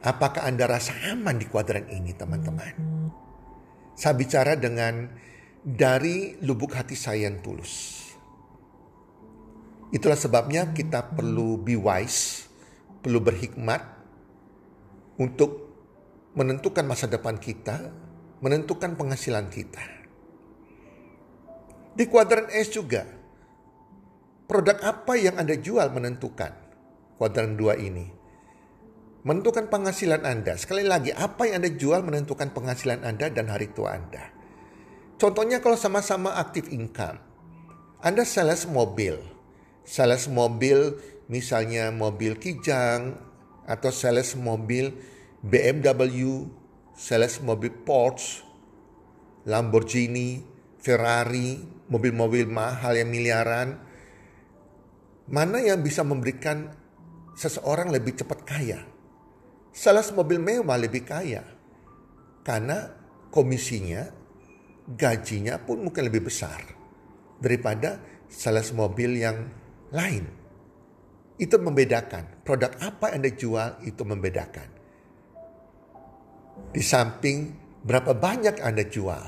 Apakah 0.03 0.51
Anda 0.51 0.67
rasa 0.67 1.15
aman 1.15 1.39
di 1.39 1.47
kuadran 1.47 1.87
ini 1.87 2.11
teman-teman? 2.11 2.75
Saya 3.95 4.19
bicara 4.19 4.59
dengan 4.59 5.07
dari 5.63 6.43
lubuk 6.43 6.75
hati 6.75 6.99
saya 6.99 7.31
yang 7.31 7.39
tulus. 7.39 8.03
Itulah 9.95 10.19
sebabnya 10.19 10.75
kita 10.75 11.15
perlu 11.15 11.61
be 11.61 11.79
wise, 11.79 12.51
perlu 12.99 13.23
berhikmat 13.23 13.79
untuk 15.23 15.71
menentukan 16.35 16.83
masa 16.83 17.07
depan 17.07 17.39
kita, 17.39 17.93
menentukan 18.43 18.99
penghasilan 18.99 19.47
kita. 19.53 19.85
Di 21.93 22.09
kuadran 22.09 22.49
S 22.51 22.73
juga, 22.73 23.22
produk 24.53 24.77
apa 24.85 25.17
yang 25.17 25.41
Anda 25.41 25.57
jual 25.57 25.89
menentukan 25.97 26.53
kuadran 27.17 27.57
2 27.57 27.89
ini 27.89 28.21
menentukan 29.25 29.71
penghasilan 29.71 30.27
Anda. 30.29 30.59
Sekali 30.61 30.85
lagi, 30.85 31.15
apa 31.15 31.49
yang 31.49 31.65
Anda 31.65 31.73
jual 31.73 32.05
menentukan 32.05 32.53
penghasilan 32.53 33.07
Anda 33.07 33.31
dan 33.31 33.49
hari 33.49 33.71
tua 33.71 33.97
Anda. 33.97 34.29
Contohnya 35.17 35.63
kalau 35.63 35.79
sama-sama 35.79 36.37
aktif 36.37 36.69
income. 36.69 37.23
Anda 38.03 38.27
sales 38.27 38.67
mobil. 38.67 39.15
Sales 39.87 40.27
mobil 40.27 40.99
misalnya 41.31 41.95
mobil 41.95 42.35
Kijang 42.35 43.15
atau 43.63 43.95
sales 43.95 44.35
mobil 44.35 44.91
BMW, 45.41 46.51
sales 46.99 47.39
mobil 47.39 47.71
Porsche, 47.87 48.43
Lamborghini, 49.47 50.43
Ferrari, 50.83 51.63
mobil-mobil 51.87 52.51
mahal 52.51 52.99
yang 52.99 53.11
miliaran. 53.11 53.92
Mana 55.33 55.65
yang 55.65 55.81
bisa 55.81 56.05
memberikan 56.05 56.69
seseorang 57.33 57.89
lebih 57.89 58.21
cepat 58.21 58.41
kaya? 58.45 58.93
sales 59.73 60.13
mobil 60.13 60.37
mewah 60.37 60.77
lebih 60.77 61.03
kaya. 61.03 61.43
Karena 62.45 62.93
komisinya, 63.33 64.05
gajinya 64.85 65.57
pun 65.57 65.89
mungkin 65.89 66.13
lebih 66.13 66.29
besar 66.29 66.61
daripada 67.41 67.99
sales 68.29 68.71
mobil 68.77 69.17
yang 69.17 69.49
lain. 69.91 70.29
Itu 71.41 71.57
membedakan. 71.59 72.45
Produk 72.45 72.77
apa 72.79 73.11
yang 73.11 73.25
Anda 73.25 73.31
jual 73.33 73.71
itu 73.89 74.03
membedakan. 74.05 74.69
Di 76.77 76.85
samping 76.85 77.57
berapa 77.83 78.13
banyak 78.13 78.61
Anda 78.61 78.85
jual. 78.85 79.25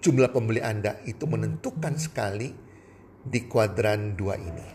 Jumlah 0.00 0.32
pembeli 0.32 0.60
Anda 0.64 1.00
itu 1.04 1.24
menentukan 1.28 1.96
sekali 2.00 2.48
di 3.24 3.48
kuadran 3.48 4.12
dua 4.12 4.36
ini. 4.36 4.68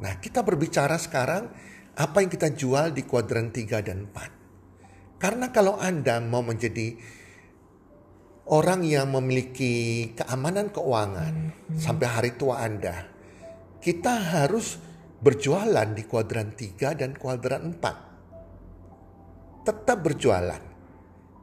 Nah 0.00 0.16
kita 0.22 0.40
berbicara 0.46 0.96
sekarang 0.96 1.50
apa 1.98 2.22
yang 2.24 2.30
kita 2.32 2.48
jual 2.54 2.96
di 2.96 3.04
kuadran 3.04 3.52
3 3.52 3.84
dan 3.84 4.08
4. 4.08 5.20
Karena 5.20 5.52
kalau 5.52 5.76
Anda 5.76 6.16
mau 6.24 6.40
menjadi 6.40 6.96
orang 8.48 8.80
yang 8.88 9.12
memiliki 9.12 10.08
keamanan 10.16 10.72
keuangan 10.72 11.52
sampai 11.76 12.06
hari 12.08 12.32
tua 12.40 12.64
Anda, 12.64 13.04
kita 13.84 14.16
harus 14.40 14.80
berjualan 15.20 15.92
di 15.92 16.08
kuadran 16.08 16.56
3 16.56 16.96
dan 16.96 17.12
kuadran 17.20 17.76
4. 17.76 19.68
Tetap 19.68 19.98
berjualan. 20.00 20.62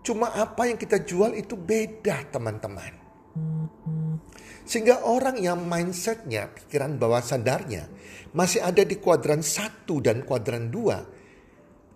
Cuma 0.02 0.34
apa 0.34 0.66
yang 0.66 0.82
kita 0.82 1.06
jual 1.06 1.38
itu 1.38 1.54
beda 1.54 2.34
teman-teman. 2.34 2.98
Sehingga 4.68 5.08
orang 5.08 5.40
yang 5.40 5.64
mindsetnya, 5.64 6.52
pikiran 6.52 7.00
bawah 7.00 7.24
sadarnya 7.24 7.88
masih 8.36 8.60
ada 8.60 8.84
di 8.84 9.00
kuadran 9.00 9.40
satu 9.40 10.04
dan 10.04 10.28
kuadran 10.28 10.68
dua 10.68 11.00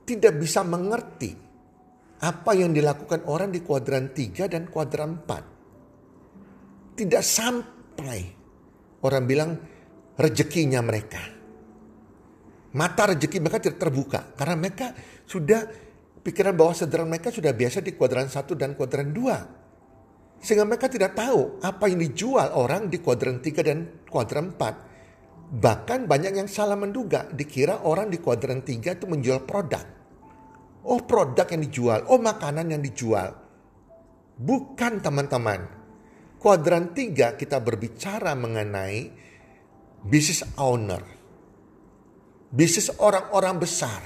tidak 0.07 0.39
bisa 0.39 0.63
mengerti 0.63 1.35
apa 2.21 2.51
yang 2.55 2.71
dilakukan 2.71 3.27
orang 3.27 3.51
di 3.51 3.59
kuadran 3.59 4.15
tiga 4.15 4.47
dan 4.47 4.71
kuadran 4.71 5.19
empat. 5.19 5.43
Tidak 6.95 7.23
sampai 7.23 8.21
orang 9.03 9.23
bilang 9.27 9.51
rezekinya 10.15 10.79
mereka. 10.79 11.21
Mata 12.71 13.03
rezeki 13.11 13.37
mereka 13.43 13.59
tidak 13.59 13.79
terbuka 13.83 14.31
karena 14.39 14.55
mereka 14.55 14.95
sudah 15.27 15.67
pikiran 16.23 16.55
bawah 16.55 16.71
sadar 16.71 17.03
mereka 17.03 17.27
sudah 17.33 17.51
biasa 17.51 17.83
di 17.83 17.99
kuadran 17.99 18.31
satu 18.31 18.55
dan 18.55 18.79
kuadran 18.79 19.11
dua. 19.11 19.60
Sehingga 20.41 20.65
mereka 20.65 20.89
tidak 20.89 21.13
tahu 21.13 21.61
apa 21.61 21.85
yang 21.85 22.01
dijual 22.01 22.49
orang 22.57 22.89
di 22.89 22.97
kuadran 22.97 23.45
3 23.45 23.61
dan 23.61 24.01
kuadran 24.09 24.57
4. 24.57 25.53
Bahkan 25.61 26.09
banyak 26.09 26.33
yang 26.33 26.49
salah 26.49 26.73
menduga, 26.73 27.29
dikira 27.29 27.85
orang 27.85 28.09
di 28.09 28.17
kuadran 28.17 28.65
3 28.65 28.97
itu 28.97 29.05
menjual 29.05 29.45
produk. 29.45 29.85
Oh 30.81 30.97
produk 31.05 31.45
yang 31.45 31.61
dijual, 31.61 32.09
oh 32.09 32.17
makanan 32.17 32.73
yang 32.73 32.81
dijual. 32.81 33.37
Bukan 34.41 34.97
teman-teman. 35.05 35.61
Kuadran 36.41 36.97
3 36.97 37.37
kita 37.37 37.61
berbicara 37.61 38.33
mengenai 38.33 39.13
business 40.01 40.41
owner. 40.57 41.05
Bisnis 42.49 42.89
orang-orang 42.97 43.61
besar. 43.61 44.01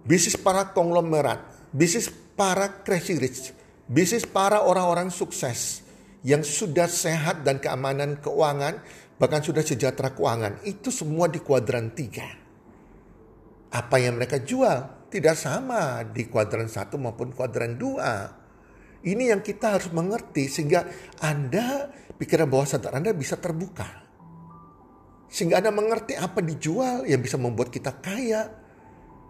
Bisnis 0.00 0.40
para 0.40 0.72
konglomerat. 0.72 1.70
Bisnis 1.76 2.08
para 2.08 2.80
crazy 2.80 3.20
rich 3.20 3.59
bisnis 3.90 4.22
para 4.22 4.62
orang-orang 4.62 5.10
sukses 5.10 5.82
yang 6.22 6.46
sudah 6.46 6.86
sehat 6.86 7.42
dan 7.42 7.58
keamanan 7.58 8.22
keuangan, 8.22 8.78
bahkan 9.18 9.42
sudah 9.42 9.66
sejahtera 9.66 10.14
keuangan, 10.14 10.62
itu 10.62 10.94
semua 10.94 11.26
di 11.26 11.42
kuadran 11.42 11.90
tiga. 11.90 12.30
Apa 13.74 13.98
yang 13.98 14.14
mereka 14.14 14.38
jual 14.38 15.10
tidak 15.10 15.34
sama 15.34 16.06
di 16.06 16.30
kuadran 16.30 16.70
satu 16.70 16.94
maupun 16.94 17.34
kuadran 17.34 17.74
dua. 17.74 18.30
Ini 19.00 19.34
yang 19.34 19.42
kita 19.42 19.74
harus 19.74 19.90
mengerti 19.90 20.46
sehingga 20.46 20.86
Anda 21.24 21.90
pikiran 22.14 22.46
bawah 22.46 22.68
sadar 22.68 22.94
Anda 22.94 23.10
bisa 23.10 23.40
terbuka. 23.40 24.06
Sehingga 25.30 25.62
Anda 25.62 25.72
mengerti 25.74 26.14
apa 26.18 26.42
dijual 26.42 27.06
yang 27.08 27.22
bisa 27.22 27.40
membuat 27.40 27.72
kita 27.74 27.96
kaya. 27.98 28.59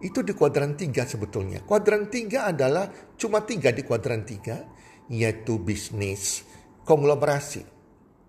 Itu 0.01 0.25
di 0.25 0.33
kuadran 0.33 0.73
tiga 0.73 1.05
sebetulnya. 1.05 1.61
Kuadran 1.61 2.09
tiga 2.09 2.49
adalah 2.49 2.89
cuma 3.13 3.45
tiga 3.45 3.69
di 3.69 3.85
kuadran 3.85 4.25
tiga, 4.25 4.65
yaitu 5.05 5.61
bisnis, 5.61 6.41
konglomerasi. 6.89 7.61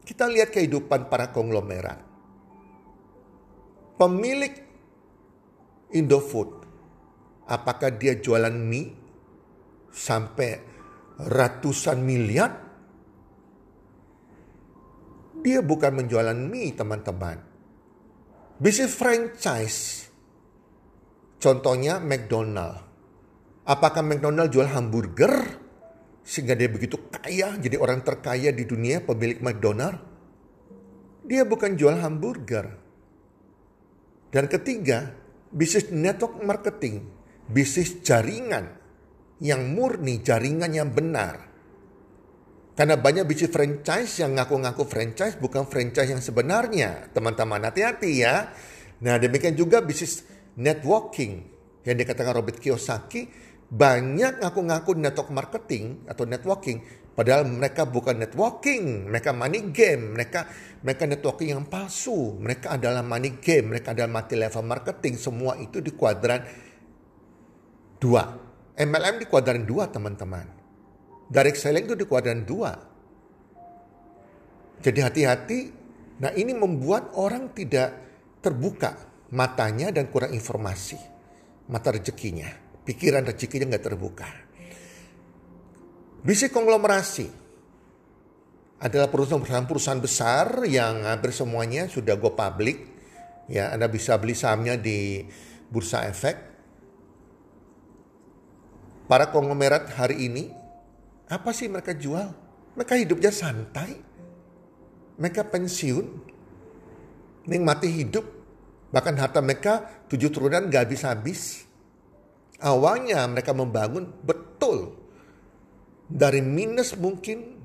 Kita 0.04 0.28
lihat 0.28 0.52
kehidupan 0.52 1.08
para 1.08 1.32
konglomerat. 1.32 2.04
Pemilik 3.96 4.52
Indofood, 5.96 6.50
apakah 7.48 7.96
dia 7.96 8.20
jualan 8.20 8.52
mie 8.52 8.92
sampai 9.88 10.60
ratusan 11.24 12.04
miliar? 12.04 12.52
Dia 15.40 15.64
bukan 15.64 16.04
menjualan 16.04 16.36
mie 16.36 16.76
teman-teman. 16.76 17.40
Bisnis 18.60 18.92
franchise 18.92 20.11
Contohnya 21.42 21.98
McDonald. 21.98 22.78
Apakah 23.66 24.06
McDonald 24.06 24.54
jual 24.54 24.70
hamburger 24.70 25.58
sehingga 26.22 26.54
dia 26.54 26.70
begitu 26.70 26.94
kaya 27.10 27.58
jadi 27.58 27.82
orang 27.82 28.06
terkaya 28.06 28.54
di 28.54 28.62
dunia 28.62 29.02
pemilik 29.02 29.42
McDonald? 29.42 29.98
Dia 31.26 31.42
bukan 31.42 31.74
jual 31.74 31.98
hamburger. 31.98 32.78
Dan 34.30 34.46
ketiga, 34.46 35.18
bisnis 35.50 35.90
network 35.90 36.38
marketing, 36.46 37.10
bisnis 37.50 37.98
jaringan 38.06 38.78
yang 39.42 39.66
murni, 39.74 40.22
jaringan 40.22 40.70
yang 40.70 40.94
benar. 40.94 41.50
Karena 42.78 42.94
banyak 42.94 43.26
bisnis 43.26 43.50
franchise 43.50 44.22
yang 44.22 44.38
ngaku-ngaku 44.38 44.86
franchise 44.86 45.34
bukan 45.42 45.66
franchise 45.66 46.06
yang 46.06 46.22
sebenarnya. 46.22 47.10
Teman-teman 47.10 47.66
hati-hati 47.66 48.10
ya. 48.22 48.54
Nah 49.02 49.18
demikian 49.18 49.58
juga 49.58 49.82
bisnis 49.82 50.31
networking. 50.58 51.48
Yang 51.82 51.96
dikatakan 52.06 52.32
Robert 52.38 52.58
Kiyosaki 52.62 53.26
banyak 53.72 54.44
ngaku-ngaku 54.44 54.92
network 55.00 55.32
marketing 55.32 56.04
atau 56.04 56.28
networking 56.28 56.84
padahal 57.16 57.48
mereka 57.48 57.88
bukan 57.88 58.20
networking 58.20 59.08
mereka 59.08 59.32
money 59.32 59.72
game 59.72 60.12
mereka 60.12 60.44
mereka 60.84 61.08
networking 61.08 61.56
yang 61.56 61.64
palsu. 61.64 62.36
Mereka 62.36 62.76
adalah 62.76 63.00
money 63.00 63.40
game 63.40 63.72
mereka 63.72 63.96
adalah 63.96 64.20
multi 64.20 64.36
level 64.36 64.64
marketing 64.64 65.14
semua 65.16 65.56
itu 65.56 65.80
di 65.80 65.90
kuadran 65.96 66.44
dua. 67.96 68.22
MLM 68.72 69.16
di 69.20 69.26
kuadran 69.26 69.64
dua 69.64 69.88
teman-teman. 69.88 70.46
Direct 71.32 71.58
selling 71.58 71.88
itu 71.88 71.96
di 71.96 72.04
kuadran 72.04 72.44
dua. 72.44 72.76
Jadi 74.82 74.98
hati-hati. 75.00 75.60
Nah 76.22 76.30
ini 76.36 76.52
membuat 76.54 77.14
orang 77.18 77.50
tidak 77.56 77.94
terbuka 78.42 79.11
matanya 79.32 79.88
dan 79.88 80.12
kurang 80.12 80.36
informasi. 80.36 81.00
Mata 81.72 81.88
rezekinya, 81.88 82.52
pikiran 82.84 83.24
rezekinya 83.24 83.72
nggak 83.72 83.86
terbuka. 83.88 84.28
Bisnis 86.22 86.52
konglomerasi 86.54 87.26
adalah 88.82 89.08
perusahaan-perusahaan 89.10 90.02
besar 90.02 90.46
yang 90.68 91.08
hampir 91.08 91.34
semuanya 91.34 91.88
sudah 91.88 92.14
go 92.20 92.36
public. 92.36 92.92
Ya, 93.50 93.74
Anda 93.74 93.90
bisa 93.90 94.14
beli 94.20 94.36
sahamnya 94.38 94.78
di 94.78 95.26
Bursa 95.66 96.06
Efek. 96.06 96.36
Para 99.10 99.34
konglomerat 99.34 99.92
hari 99.98 100.30
ini, 100.30 100.44
apa 101.26 101.50
sih 101.50 101.66
mereka 101.66 101.92
jual? 101.96 102.32
Mereka 102.78 102.94
hidupnya 102.96 103.34
santai. 103.34 103.98
Mereka 105.18 105.52
pensiun, 105.52 106.06
nikmati 107.46 107.88
hidup 107.92 108.41
Bahkan 108.92 109.16
harta 109.16 109.40
mereka 109.40 110.04
tujuh 110.12 110.28
turunan 110.28 110.68
gak 110.68 110.86
habis-habis. 110.86 111.64
Awalnya 112.60 113.24
mereka 113.24 113.56
membangun 113.56 114.12
betul. 114.20 115.00
Dari 116.12 116.44
minus 116.44 116.92
mungkin 117.00 117.64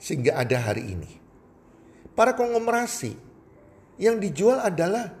sehingga 0.00 0.40
ada 0.40 0.56
hari 0.72 0.96
ini. 0.96 1.12
Para 2.16 2.32
konglomerasi 2.32 3.12
yang 4.00 4.16
dijual 4.16 4.64
adalah 4.64 5.12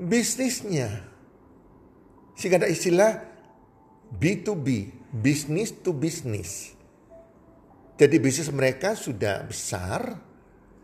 bisnisnya. 0.00 1.04
Sehingga 2.32 2.64
ada 2.64 2.72
istilah 2.72 3.20
B2B, 4.08 4.88
business 5.12 5.76
to 5.84 5.92
business. 5.92 6.72
Jadi 8.00 8.16
bisnis 8.16 8.48
mereka 8.48 8.96
sudah 8.96 9.44
besar, 9.44 10.16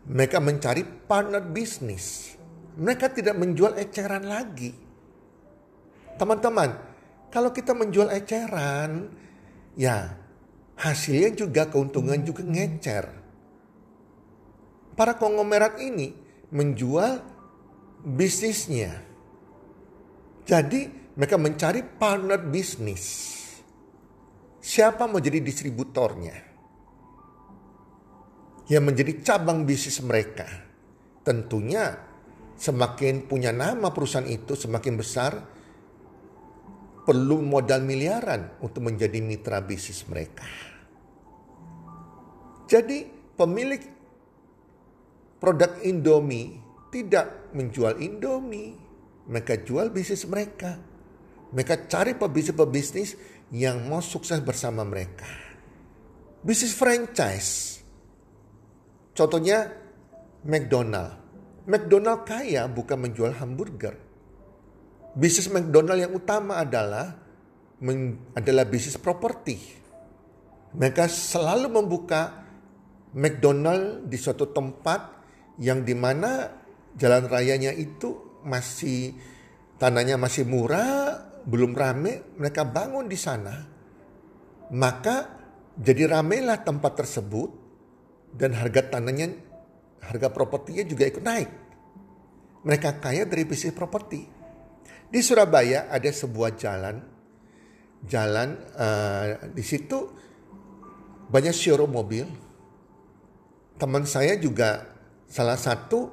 mereka 0.05 0.37
mencari 0.37 0.85
partner 0.85 1.41
bisnis 1.41 2.34
mereka 2.75 3.11
tidak 3.11 3.35
menjual 3.39 3.75
eceran 3.79 4.27
lagi. 4.27 4.71
Teman-teman, 6.15 6.71
kalau 7.31 7.51
kita 7.51 7.75
menjual 7.75 8.11
eceran, 8.11 9.11
ya 9.75 10.15
hasilnya 10.79 11.35
juga 11.35 11.67
keuntungan 11.67 12.19
juga 12.23 12.43
ngecer. 12.43 13.05
Para 14.95 15.19
konglomerat 15.19 15.79
ini 15.83 16.15
menjual 16.55 17.19
bisnisnya. 18.03 19.03
Jadi 20.47 21.11
mereka 21.19 21.35
mencari 21.35 21.83
partner 21.83 22.39
bisnis. 22.39 23.35
Siapa 24.63 25.03
mau 25.07 25.19
jadi 25.19 25.43
distributornya? 25.43 26.37
Yang 28.71 28.83
menjadi 28.83 29.13
cabang 29.21 29.67
bisnis 29.67 29.99
mereka. 29.99 30.47
Tentunya 31.27 32.14
semakin 32.55 33.27
punya 33.27 33.51
nama 33.51 33.91
perusahaan 33.91 34.27
itu 34.27 34.55
semakin 34.55 34.93
besar 34.95 35.31
perlu 37.05 37.43
modal 37.45 37.85
miliaran 37.85 38.57
untuk 38.65 38.89
menjadi 38.89 39.21
mitra 39.21 39.61
bisnis 39.61 40.07
mereka. 40.09 40.47
Jadi 42.65 43.05
pemilik 43.37 43.83
produk 45.37 45.77
Indomie 45.85 46.57
tidak 46.89 47.53
menjual 47.53 48.01
Indomie, 48.01 48.73
mereka 49.29 49.61
jual 49.61 49.93
bisnis 49.93 50.25
mereka. 50.25 50.81
Mereka 51.53 51.85
cari 51.85 52.17
pebisnis-pebisnis 52.17 53.15
yang 53.53 53.85
mau 53.85 54.01
sukses 54.01 54.41
bersama 54.41 54.81
mereka. 54.81 55.29
Bisnis 56.41 56.73
franchise. 56.73 57.79
Contohnya 59.13 59.71
McDonald 60.43 61.24
McDonald 61.65 62.29
kaya 62.29 62.69
bukan 62.69 63.09
menjual 63.09 63.33
hamburger. 63.41 63.97
Bisnis 65.17 65.49
McDonald 65.49 65.97
yang 65.97 66.13
utama 66.13 66.61
adalah 66.61 67.17
adalah 68.37 68.65
bisnis 68.69 68.99
properti. 69.01 69.57
Mereka 70.75 71.07
selalu 71.07 71.71
membuka 71.71 72.45
McDonald 73.15 74.11
di 74.11 74.17
suatu 74.19 74.51
tempat 74.51 75.23
yang 75.57 75.87
di 75.87 75.95
mana 75.95 76.51
jalan 76.99 77.31
rayanya 77.31 77.71
itu 77.71 78.39
masih 78.43 79.15
tanahnya 79.79 80.19
masih 80.19 80.43
murah, 80.43 81.23
belum 81.47 81.73
rame, 81.73 82.35
mereka 82.35 82.67
bangun 82.67 83.07
di 83.07 83.15
sana. 83.15 83.55
Maka 84.75 85.15
jadi 85.79 86.11
ramailah 86.11 86.63
tempat 86.63 87.05
tersebut 87.05 87.49
dan 88.35 88.51
harga 88.55 88.99
tanahnya 88.99 89.44
harga 90.11 90.29
propertinya 90.29 90.83
juga 90.85 91.09
ikut 91.09 91.23
naik. 91.23 91.49
Mereka 92.65 92.97
kaya 92.97 93.29
dari 93.29 93.45
bisnis 93.45 93.73
properti. 93.73 94.25
Di 95.05 95.19
Surabaya 95.21 95.85
ada 95.89 96.09
sebuah 96.09 96.57
jalan, 96.57 96.97
jalan 98.05 98.57
uh, 98.73 99.53
di 99.53 99.61
situ 99.61 100.09
banyak 101.29 101.53
showroom 101.53 101.93
mobil. 101.93 102.25
Teman 103.77 104.07
saya 104.09 104.39
juga 104.39 104.87
salah 105.29 105.59
satu 105.59 106.09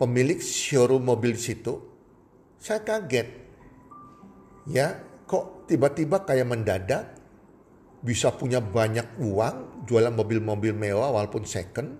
pemilik 0.00 0.42
showroom 0.42 1.06
mobil 1.06 1.38
di 1.38 1.42
situ. 1.42 1.74
Saya 2.58 2.80
kaget, 2.80 3.28
ya 4.72 4.96
kok 5.28 5.68
tiba-tiba 5.68 6.24
kayak 6.24 6.48
mendadak 6.48 7.04
bisa 8.04 8.32
punya 8.32 8.60
banyak 8.60 9.20
uang 9.20 9.84
jualan 9.88 10.12
mobil-mobil 10.12 10.76
mewah 10.76 11.12
walaupun 11.12 11.44
second 11.48 11.96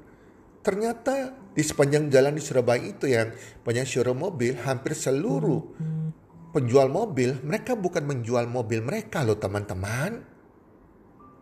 Ternyata 0.65 1.37
di 1.53 1.61
sepanjang 1.61 2.09
jalan 2.09 2.41
di 2.41 2.43
Surabaya 2.43 2.81
itu 2.81 3.05
yang 3.05 3.37
banyak 3.61 3.85
showroom 3.85 4.25
mobil, 4.25 4.57
hampir 4.65 4.97
seluruh 4.97 5.61
penjual 6.57 6.89
mobil, 6.89 7.37
mereka 7.45 7.77
bukan 7.77 8.09
menjual 8.09 8.49
mobil 8.49 8.81
mereka 8.81 9.21
loh 9.21 9.37
teman-teman. 9.37 10.25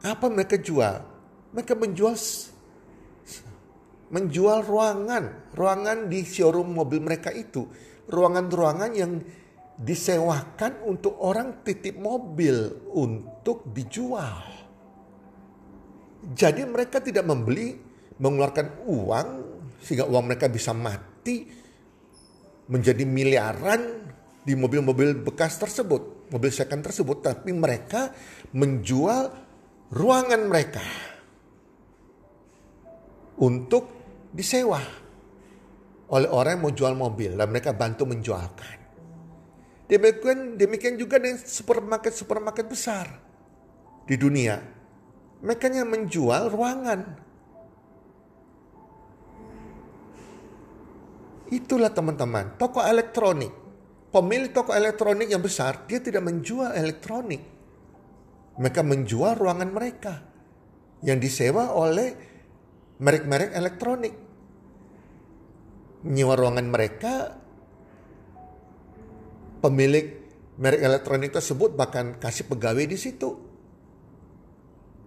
Apa 0.02 0.26
mereka 0.26 0.58
jual? 0.58 1.06
Mereka 1.54 1.78
menjual 1.78 2.18
menjual 4.12 4.66
ruangan, 4.66 5.54
ruangan 5.56 6.10
di 6.10 6.20
showroom 6.26 6.74
mobil 6.74 7.00
mereka 7.00 7.30
itu, 7.32 7.64
ruangan-ruangan 8.10 8.90
yang 8.92 9.22
disewakan 9.78 10.84
untuk 10.84 11.16
orang 11.22 11.64
titip 11.64 11.96
mobil 11.96 12.90
untuk 12.92 13.70
dijual. 13.72 14.44
Jadi 16.36 16.62
mereka 16.68 17.00
tidak 17.00 17.24
membeli, 17.24 17.91
mengeluarkan 18.22 18.86
uang 18.86 19.28
sehingga 19.82 20.06
uang 20.06 20.24
mereka 20.30 20.46
bisa 20.46 20.70
mati 20.70 21.42
menjadi 22.70 23.02
miliaran 23.02 24.06
di 24.42 24.54
mobil-mobil 24.54 25.22
bekas 25.22 25.58
tersebut, 25.58 26.30
mobil 26.30 26.50
second 26.54 26.82
tersebut, 26.82 27.22
tapi 27.22 27.50
mereka 27.50 28.14
menjual 28.54 29.30
ruangan 29.90 30.40
mereka 30.46 30.82
untuk 33.42 33.90
disewa 34.30 34.80
oleh 36.12 36.28
orang 36.28 36.58
yang 36.58 36.62
mau 36.62 36.74
jual 36.74 36.94
mobil 36.94 37.34
dan 37.34 37.48
mereka 37.50 37.74
bantu 37.74 38.06
menjualkan. 38.06 38.78
Demikian, 39.88 40.56
demikian 40.56 40.94
juga 40.96 41.20
dengan 41.20 41.40
supermarket-supermarket 41.42 42.66
besar 42.70 43.06
di 44.08 44.16
dunia. 44.16 44.56
Mereka 45.42 45.68
yang 45.68 45.90
menjual 45.90 46.48
ruangan. 46.48 47.00
Itulah 51.52 51.92
teman-teman, 51.92 52.56
toko 52.56 52.80
elektronik. 52.80 53.52
Pemilik 54.08 54.48
toko 54.52 54.72
elektronik 54.72 55.28
yang 55.28 55.44
besar, 55.44 55.84
dia 55.84 56.00
tidak 56.00 56.24
menjual 56.24 56.72
elektronik. 56.72 57.44
Mereka 58.56 58.80
menjual 58.80 59.36
ruangan 59.36 59.68
mereka 59.68 60.14
yang 61.04 61.20
disewa 61.20 61.72
oleh 61.76 62.08
merek-merek 63.00 63.52
elektronik. 63.52 64.14
Menyewa 66.08 66.34
ruangan 66.40 66.66
mereka 66.68 67.14
pemilik 69.60 70.06
merek 70.58 70.82
elektronik 70.82 71.30
tersebut 71.32 71.72
bahkan 71.76 72.16
kasih 72.16 72.48
pegawai 72.48 72.84
di 72.84 72.98
situ. 72.98 73.30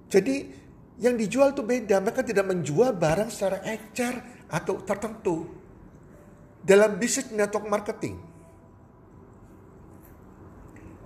Jadi 0.10 0.36
yang 1.02 1.20
dijual 1.20 1.52
tuh 1.52 1.68
beda. 1.68 2.00
Mereka 2.00 2.24
tidak 2.24 2.48
menjual 2.48 2.96
barang 2.96 3.30
secara 3.34 3.60
ecer 3.68 4.46
atau 4.48 4.80
tertentu. 4.82 5.65
Dalam 6.66 6.98
bisnis 6.98 7.30
network 7.30 7.70
marketing. 7.70 8.18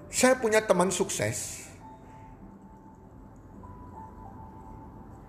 Saya 0.07 0.39
punya 0.39 0.63
teman 0.63 0.89
sukses. 0.89 1.67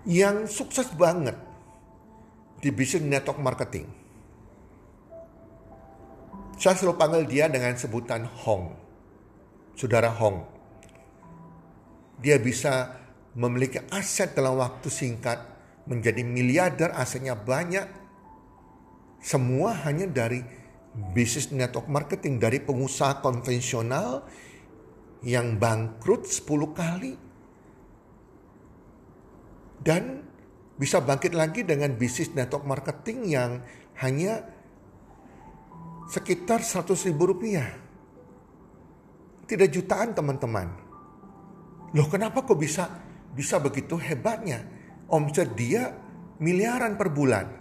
Yang 0.07 0.49
sukses 0.49 0.87
banget 0.95 1.35
di 2.63 2.73
bisnis 2.73 3.05
network 3.05 3.37
marketing 3.37 4.01
saya 6.61 6.77
selalu 6.77 6.93
panggil 6.93 7.23
dia 7.25 7.49
dengan 7.49 7.73
sebutan 7.73 8.21
Hong. 8.45 8.69
Saudara 9.73 10.13
Hong. 10.13 10.45
Dia 12.21 12.37
bisa 12.37 13.01
memiliki 13.33 13.81
aset 13.89 14.37
dalam 14.37 14.61
waktu 14.61 14.85
singkat, 14.93 15.41
menjadi 15.89 16.21
miliarder, 16.21 16.93
asetnya 16.93 17.33
banyak. 17.33 18.00
Semua 19.21 19.77
hanya 19.85 20.09
dari 20.09 20.41
bisnis 21.13 21.53
network 21.53 21.85
marketing, 21.85 22.41
dari 22.41 22.57
pengusaha 22.57 23.21
konvensional 23.21 24.25
yang 25.21 25.61
bangkrut 25.61 26.25
10 26.25 26.73
kali. 26.73 27.13
Dan 29.81 30.25
bisa 30.77 30.97
bangkit 31.01 31.37
lagi 31.37 31.61
dengan 31.61 31.93
bisnis 31.93 32.33
network 32.33 32.65
marketing 32.65 33.29
yang 33.29 33.61
hanya 34.01 34.41
sekitar 36.09 36.65
100 36.65 36.89
ribu 37.05 37.29
rupiah. 37.29 37.69
Tidak 39.45 39.69
jutaan 39.69 40.17
teman-teman. 40.17 40.67
Loh 41.93 42.07
kenapa 42.09 42.41
kok 42.41 42.57
bisa 42.57 42.89
bisa 43.37 43.61
begitu 43.61 44.01
hebatnya? 44.01 44.65
Omset 45.11 45.53
dia 45.53 45.93
miliaran 46.41 46.97
per 46.97 47.13
bulan. 47.13 47.60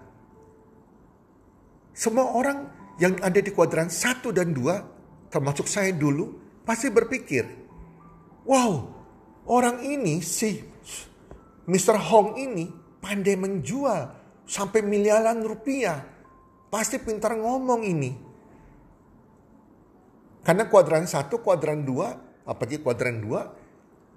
Semua 1.92 2.33
orang 2.33 2.68
yang 3.00 3.16
ada 3.20 3.40
di 3.40 3.50
kuadran 3.53 3.88
1 3.88 4.31
dan 4.33 4.53
2, 4.53 5.33
termasuk 5.33 5.66
saya 5.66 5.90
dulu, 5.94 6.37
pasti 6.66 6.92
berpikir, 6.92 7.44
wow, 8.44 8.87
orang 9.48 9.81
ini 9.83 10.20
si 10.20 10.61
Mr. 11.70 11.96
Hong 11.96 12.35
ini 12.35 12.66
pandai 12.98 13.38
menjual 13.38 14.00
sampai 14.42 14.83
miliaran 14.83 15.46
rupiah. 15.46 16.03
Pasti 16.70 16.98
pintar 17.03 17.35
ngomong 17.35 17.83
ini. 17.83 18.11
Karena 20.42 20.66
kuadran 20.66 21.07
satu, 21.07 21.42
kuadran 21.42 21.83
dua, 21.83 22.14
apalagi 22.46 22.83
kuadran 22.83 23.22
dua, 23.22 23.46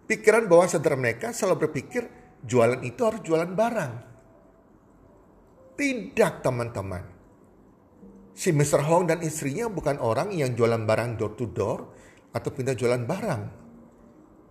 pikiran 0.09 0.49
bawah 0.49 0.69
sadar 0.69 0.97
mereka 0.97 1.33
selalu 1.33 1.67
berpikir 1.69 2.05
jualan 2.41 2.81
itu 2.81 3.01
harus 3.05 3.21
jualan 3.25 3.49
barang. 3.53 3.93
Tidak 5.77 6.33
teman-teman. 6.41 7.12
Si 8.33 8.49
Mr. 8.49 8.81
Hong 8.81 9.05
dan 9.05 9.21
istrinya 9.21 9.69
bukan 9.69 10.01
orang 10.01 10.33
yang 10.33 10.57
jualan 10.57 10.81
barang 10.81 11.21
door 11.21 11.33
to 11.37 11.45
door 11.53 11.79
atau 12.33 12.49
pindah 12.49 12.73
jualan 12.73 13.05
barang. 13.05 13.41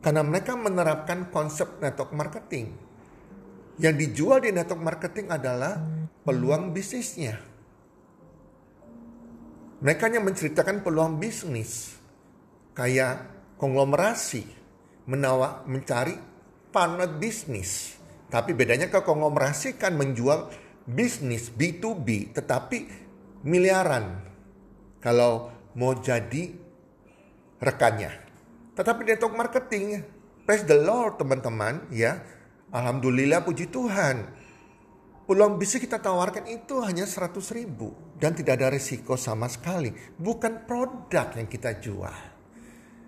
Karena 0.02 0.22
mereka 0.22 0.54
menerapkan 0.54 1.30
konsep 1.30 1.82
network 1.82 2.14
marketing. 2.14 2.74
Yang 3.82 3.94
dijual 4.06 4.38
di 4.42 4.50
network 4.54 4.82
marketing 4.82 5.30
adalah 5.30 5.78
peluang 6.22 6.70
bisnisnya 6.70 7.52
mereka 9.82 10.06
hanya 10.06 10.22
menceritakan 10.22 10.86
peluang 10.86 11.18
bisnis. 11.18 11.98
Kayak 12.70 13.26
konglomerasi. 13.58 14.46
Menawa, 15.10 15.66
mencari 15.66 16.14
partner 16.70 17.10
bisnis. 17.18 17.98
Tapi 18.30 18.54
bedanya 18.54 18.86
ke 18.86 19.02
konglomerasi 19.02 19.74
kan 19.74 19.98
menjual 19.98 20.46
bisnis 20.86 21.50
B2B. 21.50 22.30
Tetapi 22.30 22.78
miliaran. 23.46 24.22
Kalau 25.02 25.50
mau 25.74 25.94
jadi 25.98 26.54
rekannya. 27.58 28.10
Tetapi 28.78 29.00
network 29.06 29.34
marketing. 29.34 30.02
Praise 30.42 30.66
the 30.66 30.78
Lord 30.78 31.22
teman-teman 31.22 31.86
ya. 31.94 32.18
Alhamdulillah 32.72 33.44
puji 33.44 33.68
Tuhan 33.68 34.42
Peluang 35.22 35.54
bisnis 35.54 35.86
kita 35.86 36.02
tawarkan 36.02 36.50
itu 36.50 36.82
hanya 36.82 37.06
100 37.06 37.38
ribu 37.54 37.94
dan 38.18 38.34
tidak 38.34 38.58
ada 38.58 38.74
risiko 38.74 39.14
sama 39.14 39.46
sekali. 39.46 39.94
Bukan 40.18 40.66
produk 40.66 41.30
yang 41.38 41.46
kita 41.46 41.78
jual. 41.78 42.31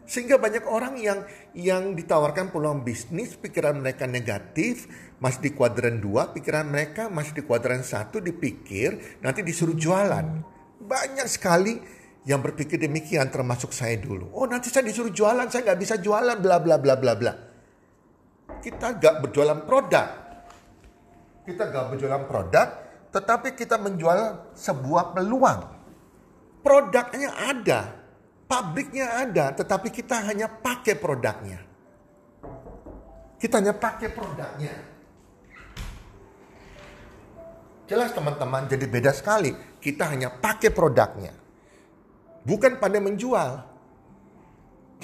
Sehingga 0.04 0.36
banyak 0.36 0.68
orang 0.68 1.00
yang 1.00 1.24
yang 1.56 1.96
ditawarkan 1.96 2.52
peluang 2.52 2.84
bisnis, 2.84 3.40
pikiran 3.40 3.80
mereka 3.80 4.04
negatif, 4.04 4.84
masih 5.16 5.48
di 5.48 5.50
kuadran 5.56 5.96
2, 6.00 6.36
pikiran 6.36 6.68
mereka 6.68 7.08
masih 7.08 7.40
di 7.40 7.42
kuadran 7.42 7.80
1 7.80 8.12
dipikir, 8.20 9.20
nanti 9.24 9.40
disuruh 9.40 9.72
jualan. 9.72 10.44
Banyak 10.84 11.24
sekali 11.24 11.80
yang 12.28 12.44
berpikir 12.44 12.76
demikian 12.76 13.32
termasuk 13.32 13.72
saya 13.72 13.96
dulu. 13.96 14.28
Oh 14.36 14.44
nanti 14.44 14.68
saya 14.68 14.84
disuruh 14.84 15.12
jualan, 15.12 15.48
saya 15.48 15.72
nggak 15.72 15.80
bisa 15.80 15.96
jualan, 15.96 16.36
bla 16.36 16.60
bla 16.60 16.76
bla 16.76 16.94
bla 17.00 17.12
bla. 17.16 17.32
Kita 18.60 19.00
nggak 19.00 19.24
berjualan 19.24 19.64
produk, 19.64 20.24
kita 21.44 21.68
gak 21.68 21.92
berjualan 21.92 22.24
produk, 22.24 22.68
tetapi 23.12 23.52
kita 23.52 23.76
menjual 23.76 24.52
sebuah 24.56 25.12
peluang. 25.12 25.60
Produknya 26.64 27.36
ada, 27.36 28.03
pabriknya 28.44 29.24
ada, 29.24 29.52
tetapi 29.52 29.88
kita 29.90 30.24
hanya 30.24 30.48
pakai 30.48 30.94
produknya. 30.96 31.60
Kita 33.40 33.60
hanya 33.60 33.76
pakai 33.76 34.08
produknya. 34.08 34.74
Jelas 37.84 38.16
teman-teman, 38.16 38.64
jadi 38.64 38.88
beda 38.88 39.12
sekali. 39.12 39.52
Kita 39.76 40.08
hanya 40.08 40.32
pakai 40.32 40.72
produknya. 40.72 41.36
Bukan 42.44 42.80
pandai 42.80 43.04
menjual. 43.04 43.74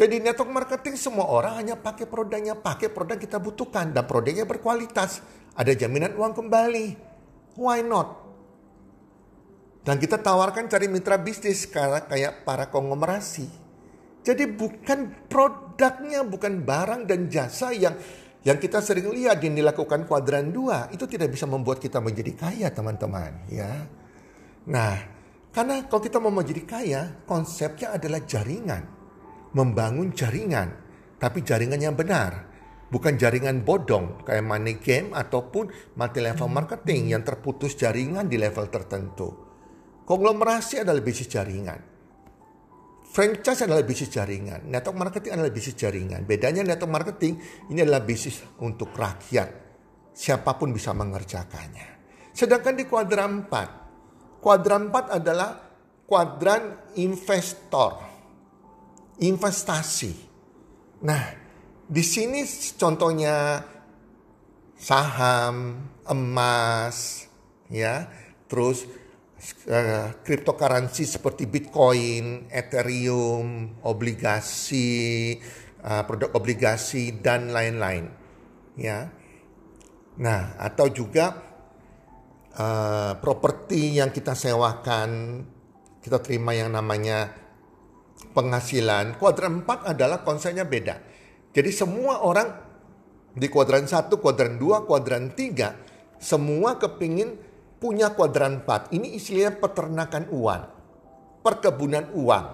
Jadi 0.00 0.16
network 0.16 0.48
marketing 0.48 0.96
semua 0.96 1.29
orang 1.29 1.61
hanya 1.61 1.76
pakai 1.76 2.09
produknya, 2.09 2.57
pakai 2.57 2.88
produk 2.88 3.20
kita 3.20 3.37
butuhkan 3.37 3.92
dan 3.92 4.09
produknya 4.09 4.48
berkualitas. 4.48 5.20
Ada 5.53 5.76
jaminan 5.76 6.16
uang 6.16 6.33
kembali. 6.33 6.87
Why 7.61 7.85
not? 7.85 8.30
Dan 9.81 9.97
kita 9.97 10.21
tawarkan 10.21 10.69
cari 10.69 10.87
mitra 10.93 11.16
bisnis 11.16 11.64
karena 11.66 12.05
kayak 12.05 12.45
para 12.45 12.69
konglomerasi. 12.69 13.49
Jadi 14.21 14.45
bukan 14.53 15.29
produknya, 15.33 16.21
bukan 16.29 16.61
barang 16.61 17.09
dan 17.09 17.33
jasa 17.33 17.73
yang 17.73 17.97
yang 18.45 18.61
kita 18.61 18.81
sering 18.85 19.09
lihat 19.09 19.40
yang 19.40 19.57
dilakukan 19.57 20.05
kuadran 20.05 20.53
dua 20.53 20.88
itu 20.93 21.05
tidak 21.09 21.33
bisa 21.33 21.45
membuat 21.49 21.81
kita 21.81 22.01
menjadi 22.01 22.37
kaya 22.37 22.69
teman-teman 22.73 23.49
ya. 23.49 23.88
Nah, 24.69 24.97
karena 25.53 25.88
kalau 25.88 26.03
kita 26.05 26.21
mau 26.21 26.33
menjadi 26.33 26.62
kaya, 26.69 27.03
konsepnya 27.25 27.97
adalah 27.97 28.21
jaringan 28.25 29.01
membangun 29.51 30.14
jaringan, 30.14 30.69
tapi 31.19 31.43
jaringan 31.43 31.83
yang 31.83 31.97
benar. 31.99 32.51
Bukan 32.90 33.14
jaringan 33.14 33.62
bodong 33.62 34.27
kayak 34.27 34.43
money 34.43 34.83
game 34.83 35.14
ataupun 35.14 35.95
multi 35.95 36.19
level 36.19 36.51
marketing 36.51 37.14
yang 37.14 37.23
terputus 37.23 37.79
jaringan 37.79 38.27
di 38.27 38.35
level 38.35 38.66
tertentu. 38.66 39.50
Konglomerasi 40.11 40.83
adalah 40.83 40.99
bisnis 41.07 41.31
jaringan. 41.31 41.79
Franchise 43.14 43.62
adalah 43.62 43.87
bisnis 43.87 44.11
jaringan. 44.11 44.66
Network 44.66 44.99
marketing 44.99 45.38
adalah 45.38 45.55
bisnis 45.55 45.79
jaringan. 45.79 46.27
Bedanya 46.27 46.66
network 46.66 46.90
marketing 46.90 47.38
ini 47.70 47.87
adalah 47.87 48.03
bisnis 48.03 48.42
untuk 48.59 48.90
rakyat. 48.90 49.55
Siapa 50.11 50.59
pun 50.59 50.75
bisa 50.75 50.90
mengerjakannya. 50.90 52.03
Sedangkan 52.35 52.75
di 52.75 52.90
kuadran 52.90 53.46
4. 53.46 54.42
Kuadran 54.42 54.90
4 54.90 55.14
adalah 55.23 55.51
kuadran 56.11 56.90
investor. 56.99 58.03
Investasi. 59.23 60.12
Nah, 61.07 61.23
di 61.87 62.03
sini 62.03 62.42
contohnya 62.75 63.62
saham, 64.75 65.87
emas, 66.03 67.31
ya, 67.70 68.11
terus 68.51 68.99
uh, 69.68 70.14
cryptocurrency 70.20 71.09
seperti 71.09 71.48
Bitcoin, 71.48 72.46
Ethereum, 72.53 73.81
obligasi, 73.85 75.37
uh, 75.85 76.03
produk 76.05 76.37
obligasi 76.37 77.18
dan 77.18 77.50
lain-lain, 77.50 78.09
ya. 78.76 79.09
Nah, 80.20 80.61
atau 80.61 80.92
juga 80.92 81.33
uh, 82.61 83.12
properti 83.18 83.96
yang 83.96 84.12
kita 84.12 84.37
sewakan, 84.37 85.40
kita 86.05 86.20
terima 86.20 86.53
yang 86.53 86.72
namanya 86.72 87.33
penghasilan. 88.37 89.16
Kuadran 89.16 89.64
4 89.64 89.96
adalah 89.96 90.20
konsepnya 90.20 90.68
beda. 90.68 91.00
Jadi 91.50 91.70
semua 91.72 92.22
orang 92.22 92.48
di 93.35 93.46
kuadran 93.48 93.88
1, 93.88 94.11
kuadran 94.20 94.61
2, 94.61 94.87
kuadran 94.87 95.33
3 95.33 96.20
semua 96.20 96.76
kepingin 96.76 97.50
punya 97.81 98.12
kuadran 98.12 98.62
4. 98.62 98.93
Ini 98.93 99.16
istilahnya 99.16 99.57
peternakan 99.57 100.29
uang, 100.29 100.62
perkebunan 101.40 102.12
uang. 102.12 102.47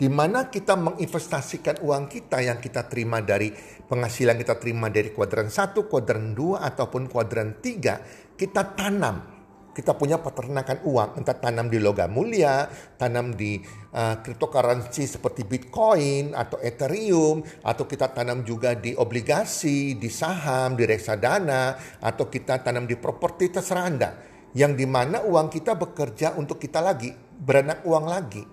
Di 0.00 0.08
mana 0.08 0.48
kita 0.48 0.80
menginvestasikan 0.80 1.84
uang 1.84 2.08
kita 2.08 2.40
yang 2.40 2.56
kita 2.56 2.88
terima 2.88 3.20
dari 3.20 3.52
penghasilan 3.84 4.40
kita 4.40 4.56
terima 4.56 4.88
dari 4.88 5.12
kuadran 5.12 5.52
1, 5.52 5.76
kuadran 5.92 6.32
2, 6.32 6.56
ataupun 6.56 7.12
kuadran 7.12 7.60
3, 7.60 8.32
kita 8.40 8.72
tanam 8.72 9.40
kita 9.70 9.94
punya 9.94 10.18
peternakan 10.18 10.82
uang, 10.82 11.22
entah 11.22 11.38
tanam 11.38 11.70
di 11.70 11.78
logam 11.78 12.10
mulia, 12.10 12.66
tanam 12.98 13.32
di 13.38 13.62
uh, 13.94 14.18
cryptocurrency 14.18 15.06
seperti 15.06 15.46
Bitcoin 15.46 16.34
atau 16.34 16.58
Ethereum, 16.58 17.40
atau 17.62 17.86
kita 17.86 18.10
tanam 18.10 18.42
juga 18.42 18.74
di 18.74 18.92
obligasi, 18.98 19.94
di 19.94 20.10
saham, 20.10 20.74
di 20.74 20.84
reksadana, 20.84 21.78
atau 22.02 22.26
kita 22.26 22.60
tanam 22.60 22.84
di 22.84 22.98
properti 22.98 23.54
terserah 23.54 23.86
Anda. 23.86 24.10
Yang 24.50 24.72
di 24.82 24.86
mana 24.86 25.22
uang 25.22 25.48
kita 25.48 25.78
bekerja 25.78 26.34
untuk 26.34 26.58
kita 26.58 26.82
lagi, 26.82 27.14
beranak 27.14 27.86
uang 27.86 28.06
lagi. 28.10 28.44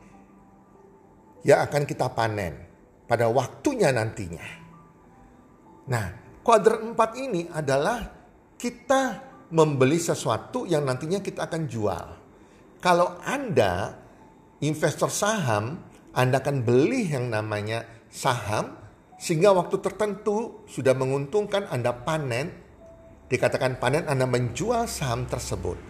Yang 1.42 1.60
akan 1.70 1.84
kita 1.90 2.08
panen 2.14 2.54
pada 3.08 3.32
waktunya 3.32 3.90
nantinya. 3.90 4.48
Nah, 5.88 6.06
kuadran 6.44 6.94
4 6.94 7.24
ini 7.24 7.48
adalah 7.48 8.04
kita 8.60 9.02
membeli 9.56 9.96
sesuatu 9.96 10.68
yang 10.68 10.84
nantinya 10.84 11.24
kita 11.24 11.48
akan 11.48 11.64
jual. 11.72 12.08
Kalau 12.84 13.16
Anda 13.24 13.96
investor 14.60 15.08
saham, 15.08 15.80
Anda 16.12 16.44
akan 16.44 16.68
beli 16.68 17.08
yang 17.08 17.32
namanya 17.32 17.88
saham 18.12 18.76
sehingga 19.18 19.56
waktu 19.56 19.80
tertentu 19.80 20.68
sudah 20.68 20.94
menguntungkan 20.94 21.72
Anda 21.72 21.96
panen, 21.96 22.52
dikatakan 23.32 23.80
panen 23.80 24.06
Anda 24.06 24.28
menjual 24.28 24.86
saham 24.86 25.26
tersebut. 25.26 25.87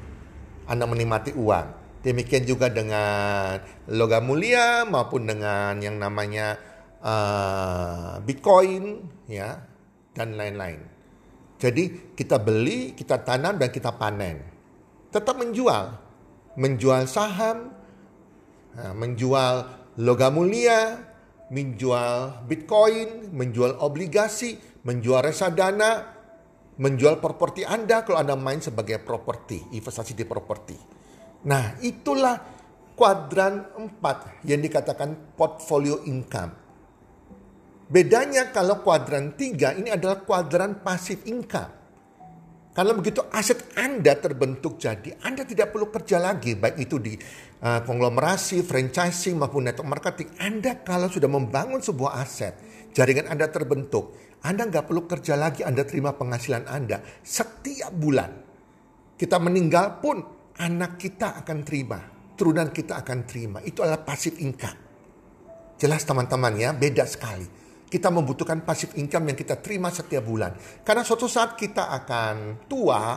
Anda 0.67 0.85
menikmati 0.85 1.33
uang. 1.33 1.87
Demikian 2.03 2.45
juga 2.47 2.71
dengan 2.71 3.59
logam 3.89 4.27
mulia 4.27 4.87
maupun 4.87 5.27
dengan 5.27 5.81
yang 5.81 5.99
namanya 5.99 6.55
uh, 7.01 8.21
Bitcoin 8.23 9.03
ya 9.27 9.59
dan 10.13 10.37
lain-lain. 10.37 10.79
Jadi 11.57 12.13
kita 12.13 12.37
beli, 12.37 12.93
kita 12.93 13.17
tanam 13.25 13.57
dan 13.57 13.73
kita 13.73 13.89
panen. 13.97 14.45
Tetap 15.09 15.41
menjual. 15.41 15.97
Menjual 16.57 17.09
saham, 17.09 17.73
menjual 18.93 19.65
logam 19.97 20.37
mulia, 20.37 21.01
menjual 21.49 22.45
bitcoin, 22.45 23.33
menjual 23.33 23.79
obligasi, 23.81 24.59
menjual 24.85 25.25
reksadana, 25.25 26.16
menjual 26.77 27.17
properti 27.17 27.65
Anda 27.65 28.05
kalau 28.05 28.21
Anda 28.21 28.37
main 28.37 28.61
sebagai 28.61 29.01
properti, 29.01 29.73
investasi 29.73 30.13
di 30.13 30.25
properti. 30.25 30.77
Nah, 31.49 31.77
itulah 31.81 32.37
kuadran 32.97 33.77
4 33.77 34.45
yang 34.49 34.61
dikatakan 34.61 35.37
portfolio 35.37 36.01
income. 36.09 36.65
Bedanya 37.87 38.49
kalau 38.51 38.81
kuadran 38.83 39.37
3 39.37 39.79
ini 39.79 39.89
adalah 39.93 40.21
kuadran 40.25 40.81
pasif 40.81 41.23
income. 41.29 41.77
Karena 42.77 42.93
begitu 42.93 43.25
aset 43.33 43.73
Anda 43.73 44.13
terbentuk 44.21 44.77
jadi, 44.77 45.17
Anda 45.25 45.41
tidak 45.49 45.73
perlu 45.73 45.89
kerja 45.89 46.21
lagi, 46.21 46.53
baik 46.53 46.77
itu 46.77 47.01
di 47.01 47.17
uh, 47.57 47.81
konglomerasi, 47.81 48.61
franchising 48.61 49.33
maupun 49.33 49.65
network 49.65 49.97
marketing. 49.97 50.29
Anda 50.37 50.77
kalau 50.85 51.09
sudah 51.09 51.25
membangun 51.25 51.81
sebuah 51.81 52.21
aset, 52.21 52.53
jaringan 52.93 53.33
Anda 53.33 53.49
terbentuk, 53.49 54.13
Anda 54.45 54.69
nggak 54.69 54.85
perlu 54.85 55.09
kerja 55.09 55.33
lagi, 55.33 55.65
Anda 55.65 55.87
terima 55.87 56.13
penghasilan 56.13 56.69
Anda 56.69 57.01
setiap 57.23 57.93
bulan. 57.95 58.31
Kita 59.17 59.41
meninggal 59.41 59.97
pun 59.97 60.21
anak 60.61 61.01
kita 61.01 61.41
akan 61.41 61.57
terima, 61.65 61.97
turunan 62.37 62.69
kita 62.69 63.01
akan 63.01 63.25
terima. 63.25 63.59
Itu 63.65 63.81
adalah 63.81 64.05
pasif 64.05 64.37
income. 64.37 64.85
Jelas 65.77 66.05
teman-teman 66.05 66.53
ya, 66.57 66.69
beda 66.73 67.05
sekali 67.05 67.67
kita 67.87 68.11
membutuhkan 68.11 68.67
pasif 68.67 68.91
income 68.99 69.31
yang 69.31 69.37
kita 69.39 69.63
terima 69.63 69.87
setiap 69.87 70.27
bulan. 70.27 70.51
Karena 70.83 71.07
suatu 71.07 71.25
saat 71.31 71.55
kita 71.55 71.87
akan 72.03 72.67
tua, 72.67 73.15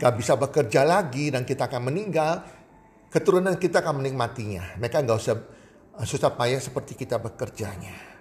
gak 0.00 0.12
bisa 0.16 0.34
bekerja 0.40 0.80
lagi 0.88 1.28
dan 1.28 1.44
kita 1.44 1.68
akan 1.68 1.92
meninggal, 1.92 2.40
keturunan 3.12 3.52
kita 3.60 3.84
akan 3.84 4.00
menikmatinya. 4.00 4.80
Mereka 4.80 5.04
gak 5.04 5.18
usah 5.20 5.36
eh, 6.00 6.06
susah 6.08 6.32
payah 6.32 6.60
seperti 6.60 6.96
kita 6.96 7.20
bekerjanya. 7.20 8.17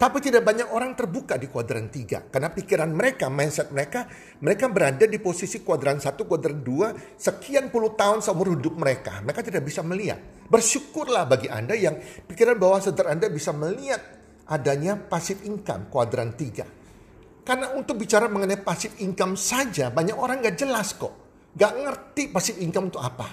Tapi 0.00 0.16
tidak 0.24 0.48
banyak 0.48 0.72
orang 0.72 0.96
terbuka 0.96 1.36
di 1.36 1.52
kuadran 1.52 1.92
tiga. 1.92 2.24
Karena 2.24 2.48
pikiran 2.48 2.88
mereka, 2.88 3.28
mindset 3.28 3.68
mereka, 3.68 4.08
mereka 4.40 4.72
berada 4.72 5.04
di 5.04 5.20
posisi 5.20 5.60
kuadran 5.60 6.00
satu, 6.00 6.24
kuadran 6.24 6.64
dua, 6.64 6.96
sekian 7.20 7.68
puluh 7.68 7.92
tahun 7.92 8.24
seumur 8.24 8.56
hidup 8.56 8.80
mereka. 8.80 9.20
Mereka 9.20 9.44
tidak 9.44 9.60
bisa 9.60 9.84
melihat. 9.84 10.16
Bersyukurlah 10.48 11.28
bagi 11.28 11.52
Anda 11.52 11.76
yang 11.76 12.00
pikiran 12.00 12.56
bawah 12.56 12.80
sadar 12.80 13.12
Anda 13.12 13.28
bisa 13.28 13.52
melihat 13.52 14.00
adanya 14.48 14.96
pasif 14.96 15.44
income 15.44 15.92
kuadran 15.92 16.32
3. 16.32 17.44
Karena 17.44 17.76
untuk 17.76 18.00
bicara 18.00 18.24
mengenai 18.24 18.56
pasif 18.64 18.96
income 19.04 19.36
saja 19.36 19.92
banyak 19.92 20.16
orang 20.16 20.40
gak 20.40 20.56
jelas 20.56 20.96
kok. 20.96 21.12
Gak 21.52 21.76
ngerti 21.76 22.32
pasif 22.32 22.56
income 22.56 22.88
itu 22.88 22.96
apa. 22.96 23.28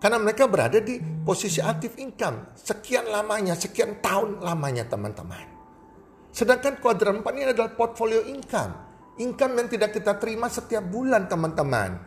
Karena 0.00 0.16
mereka 0.16 0.48
berada 0.48 0.80
di 0.80 0.96
posisi 1.20 1.60
aktif 1.60 2.00
income. 2.00 2.56
Sekian 2.56 3.12
lamanya, 3.12 3.52
sekian 3.52 4.00
tahun 4.00 4.40
lamanya 4.40 4.88
teman-teman. 4.88 5.51
Sedangkan 6.32 6.80
kuadran 6.80 7.20
4 7.20 7.28
ini 7.36 7.52
adalah 7.52 7.76
portfolio 7.76 8.24
income. 8.24 8.72
Income 9.20 9.52
yang 9.60 9.68
tidak 9.68 9.90
kita 9.92 10.16
terima 10.16 10.48
setiap 10.48 10.80
bulan 10.88 11.28
teman-teman. 11.28 12.00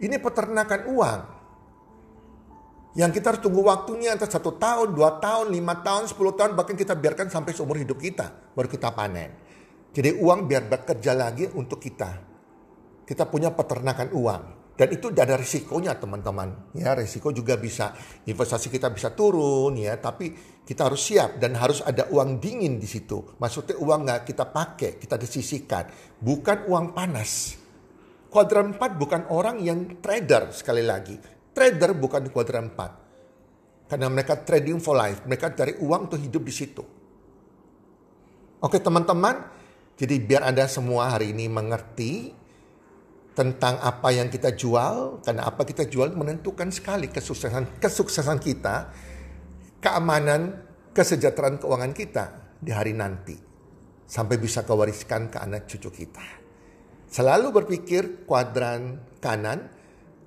Ini 0.00 0.16
peternakan 0.16 0.88
uang. 0.88 1.20
Yang 2.96 3.20
kita 3.20 3.26
harus 3.36 3.42
tunggu 3.44 3.62
waktunya 3.62 4.16
antara 4.16 4.32
satu 4.32 4.56
tahun, 4.56 4.96
dua 4.96 5.20
tahun, 5.20 5.52
lima 5.54 5.84
tahun, 5.84 6.08
sepuluh 6.08 6.34
tahun, 6.34 6.56
bahkan 6.56 6.74
kita 6.74 6.96
biarkan 6.96 7.28
sampai 7.28 7.52
seumur 7.52 7.78
hidup 7.78 8.00
kita, 8.00 8.56
baru 8.56 8.66
kita 8.66 8.90
panen. 8.90 9.30
Jadi 9.92 10.18
uang 10.18 10.48
biar 10.48 10.66
bekerja 10.66 11.12
lagi 11.14 11.46
untuk 11.52 11.78
kita. 11.78 12.10
Kita 13.04 13.28
punya 13.28 13.52
peternakan 13.52 14.08
uang. 14.16 14.57
Dan 14.78 14.94
itu 14.94 15.10
ada 15.10 15.34
risikonya 15.34 15.98
teman-teman. 15.98 16.70
Ya, 16.78 16.94
risiko 16.94 17.34
juga 17.34 17.58
bisa 17.58 17.90
investasi 18.30 18.70
kita 18.70 18.94
bisa 18.94 19.10
turun 19.10 19.74
ya, 19.74 19.98
tapi 19.98 20.30
kita 20.62 20.86
harus 20.86 21.02
siap 21.02 21.42
dan 21.42 21.58
harus 21.58 21.82
ada 21.82 22.06
uang 22.14 22.38
dingin 22.38 22.78
di 22.78 22.86
situ. 22.86 23.34
Maksudnya 23.42 23.74
uang 23.74 24.06
nggak 24.06 24.22
kita 24.22 24.46
pakai, 24.54 25.02
kita 25.02 25.18
disisikan, 25.18 25.90
bukan 26.22 26.70
uang 26.70 26.94
panas. 26.94 27.58
Kuadran 28.30 28.78
4 28.78 28.94
bukan 28.94 29.22
orang 29.34 29.58
yang 29.58 29.98
trader 29.98 30.52
sekali 30.52 30.84
lagi 30.84 31.38
trader 31.58 31.90
bukan 31.98 32.22
di 32.22 32.30
kuadran 32.30 32.70
4. 32.70 33.90
Karena 33.90 34.06
mereka 34.06 34.38
trading 34.38 34.78
for 34.78 34.94
life. 34.94 35.26
Mereka 35.26 35.58
cari 35.58 35.74
uang 35.82 36.06
untuk 36.06 36.22
hidup 36.22 36.46
di 36.46 36.54
situ. 36.54 36.84
Oke 38.62 38.78
teman-teman. 38.78 39.58
Jadi 39.98 40.14
biar 40.22 40.46
Anda 40.46 40.70
semua 40.70 41.10
hari 41.10 41.34
ini 41.34 41.50
mengerti 41.50 42.30
tentang 43.38 43.78
apa 43.78 44.10
yang 44.10 44.26
kita 44.26 44.58
jual. 44.58 45.22
Karena 45.22 45.46
apa 45.46 45.62
kita 45.62 45.86
jual 45.86 46.18
menentukan 46.18 46.74
sekali 46.74 47.06
kesuksesan, 47.06 47.78
kesuksesan 47.78 48.42
kita. 48.42 48.90
Keamanan, 49.78 50.66
kesejahteraan 50.90 51.62
keuangan 51.62 51.94
kita 51.94 52.24
di 52.58 52.74
hari 52.74 52.98
nanti. 52.98 53.46
sampai 54.08 54.40
bisa 54.40 54.64
kewariskan 54.64 55.28
ke 55.28 55.36
anak 55.36 55.68
cucu 55.68 55.92
kita. 55.92 56.24
Selalu 57.12 57.52
berpikir 57.52 58.24
kuadran 58.24 59.04
kanan, 59.20 59.68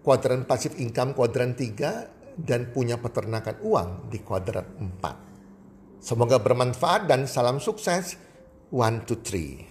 kuadran 0.05 0.45
pasif 0.45 0.77
income 0.77 1.17
kuadran 1.17 1.57
3 1.57 2.37
dan 2.37 2.69
punya 2.69 3.01
peternakan 3.01 3.57
uang 3.65 3.89
di 4.13 4.21
kuadran 4.21 4.69
4. 5.01 6.01
Semoga 6.01 6.37
bermanfaat 6.37 7.09
dan 7.09 7.25
salam 7.25 7.57
sukses. 7.57 8.17
One, 8.71 9.03
two, 9.03 9.19
three. 9.19 9.70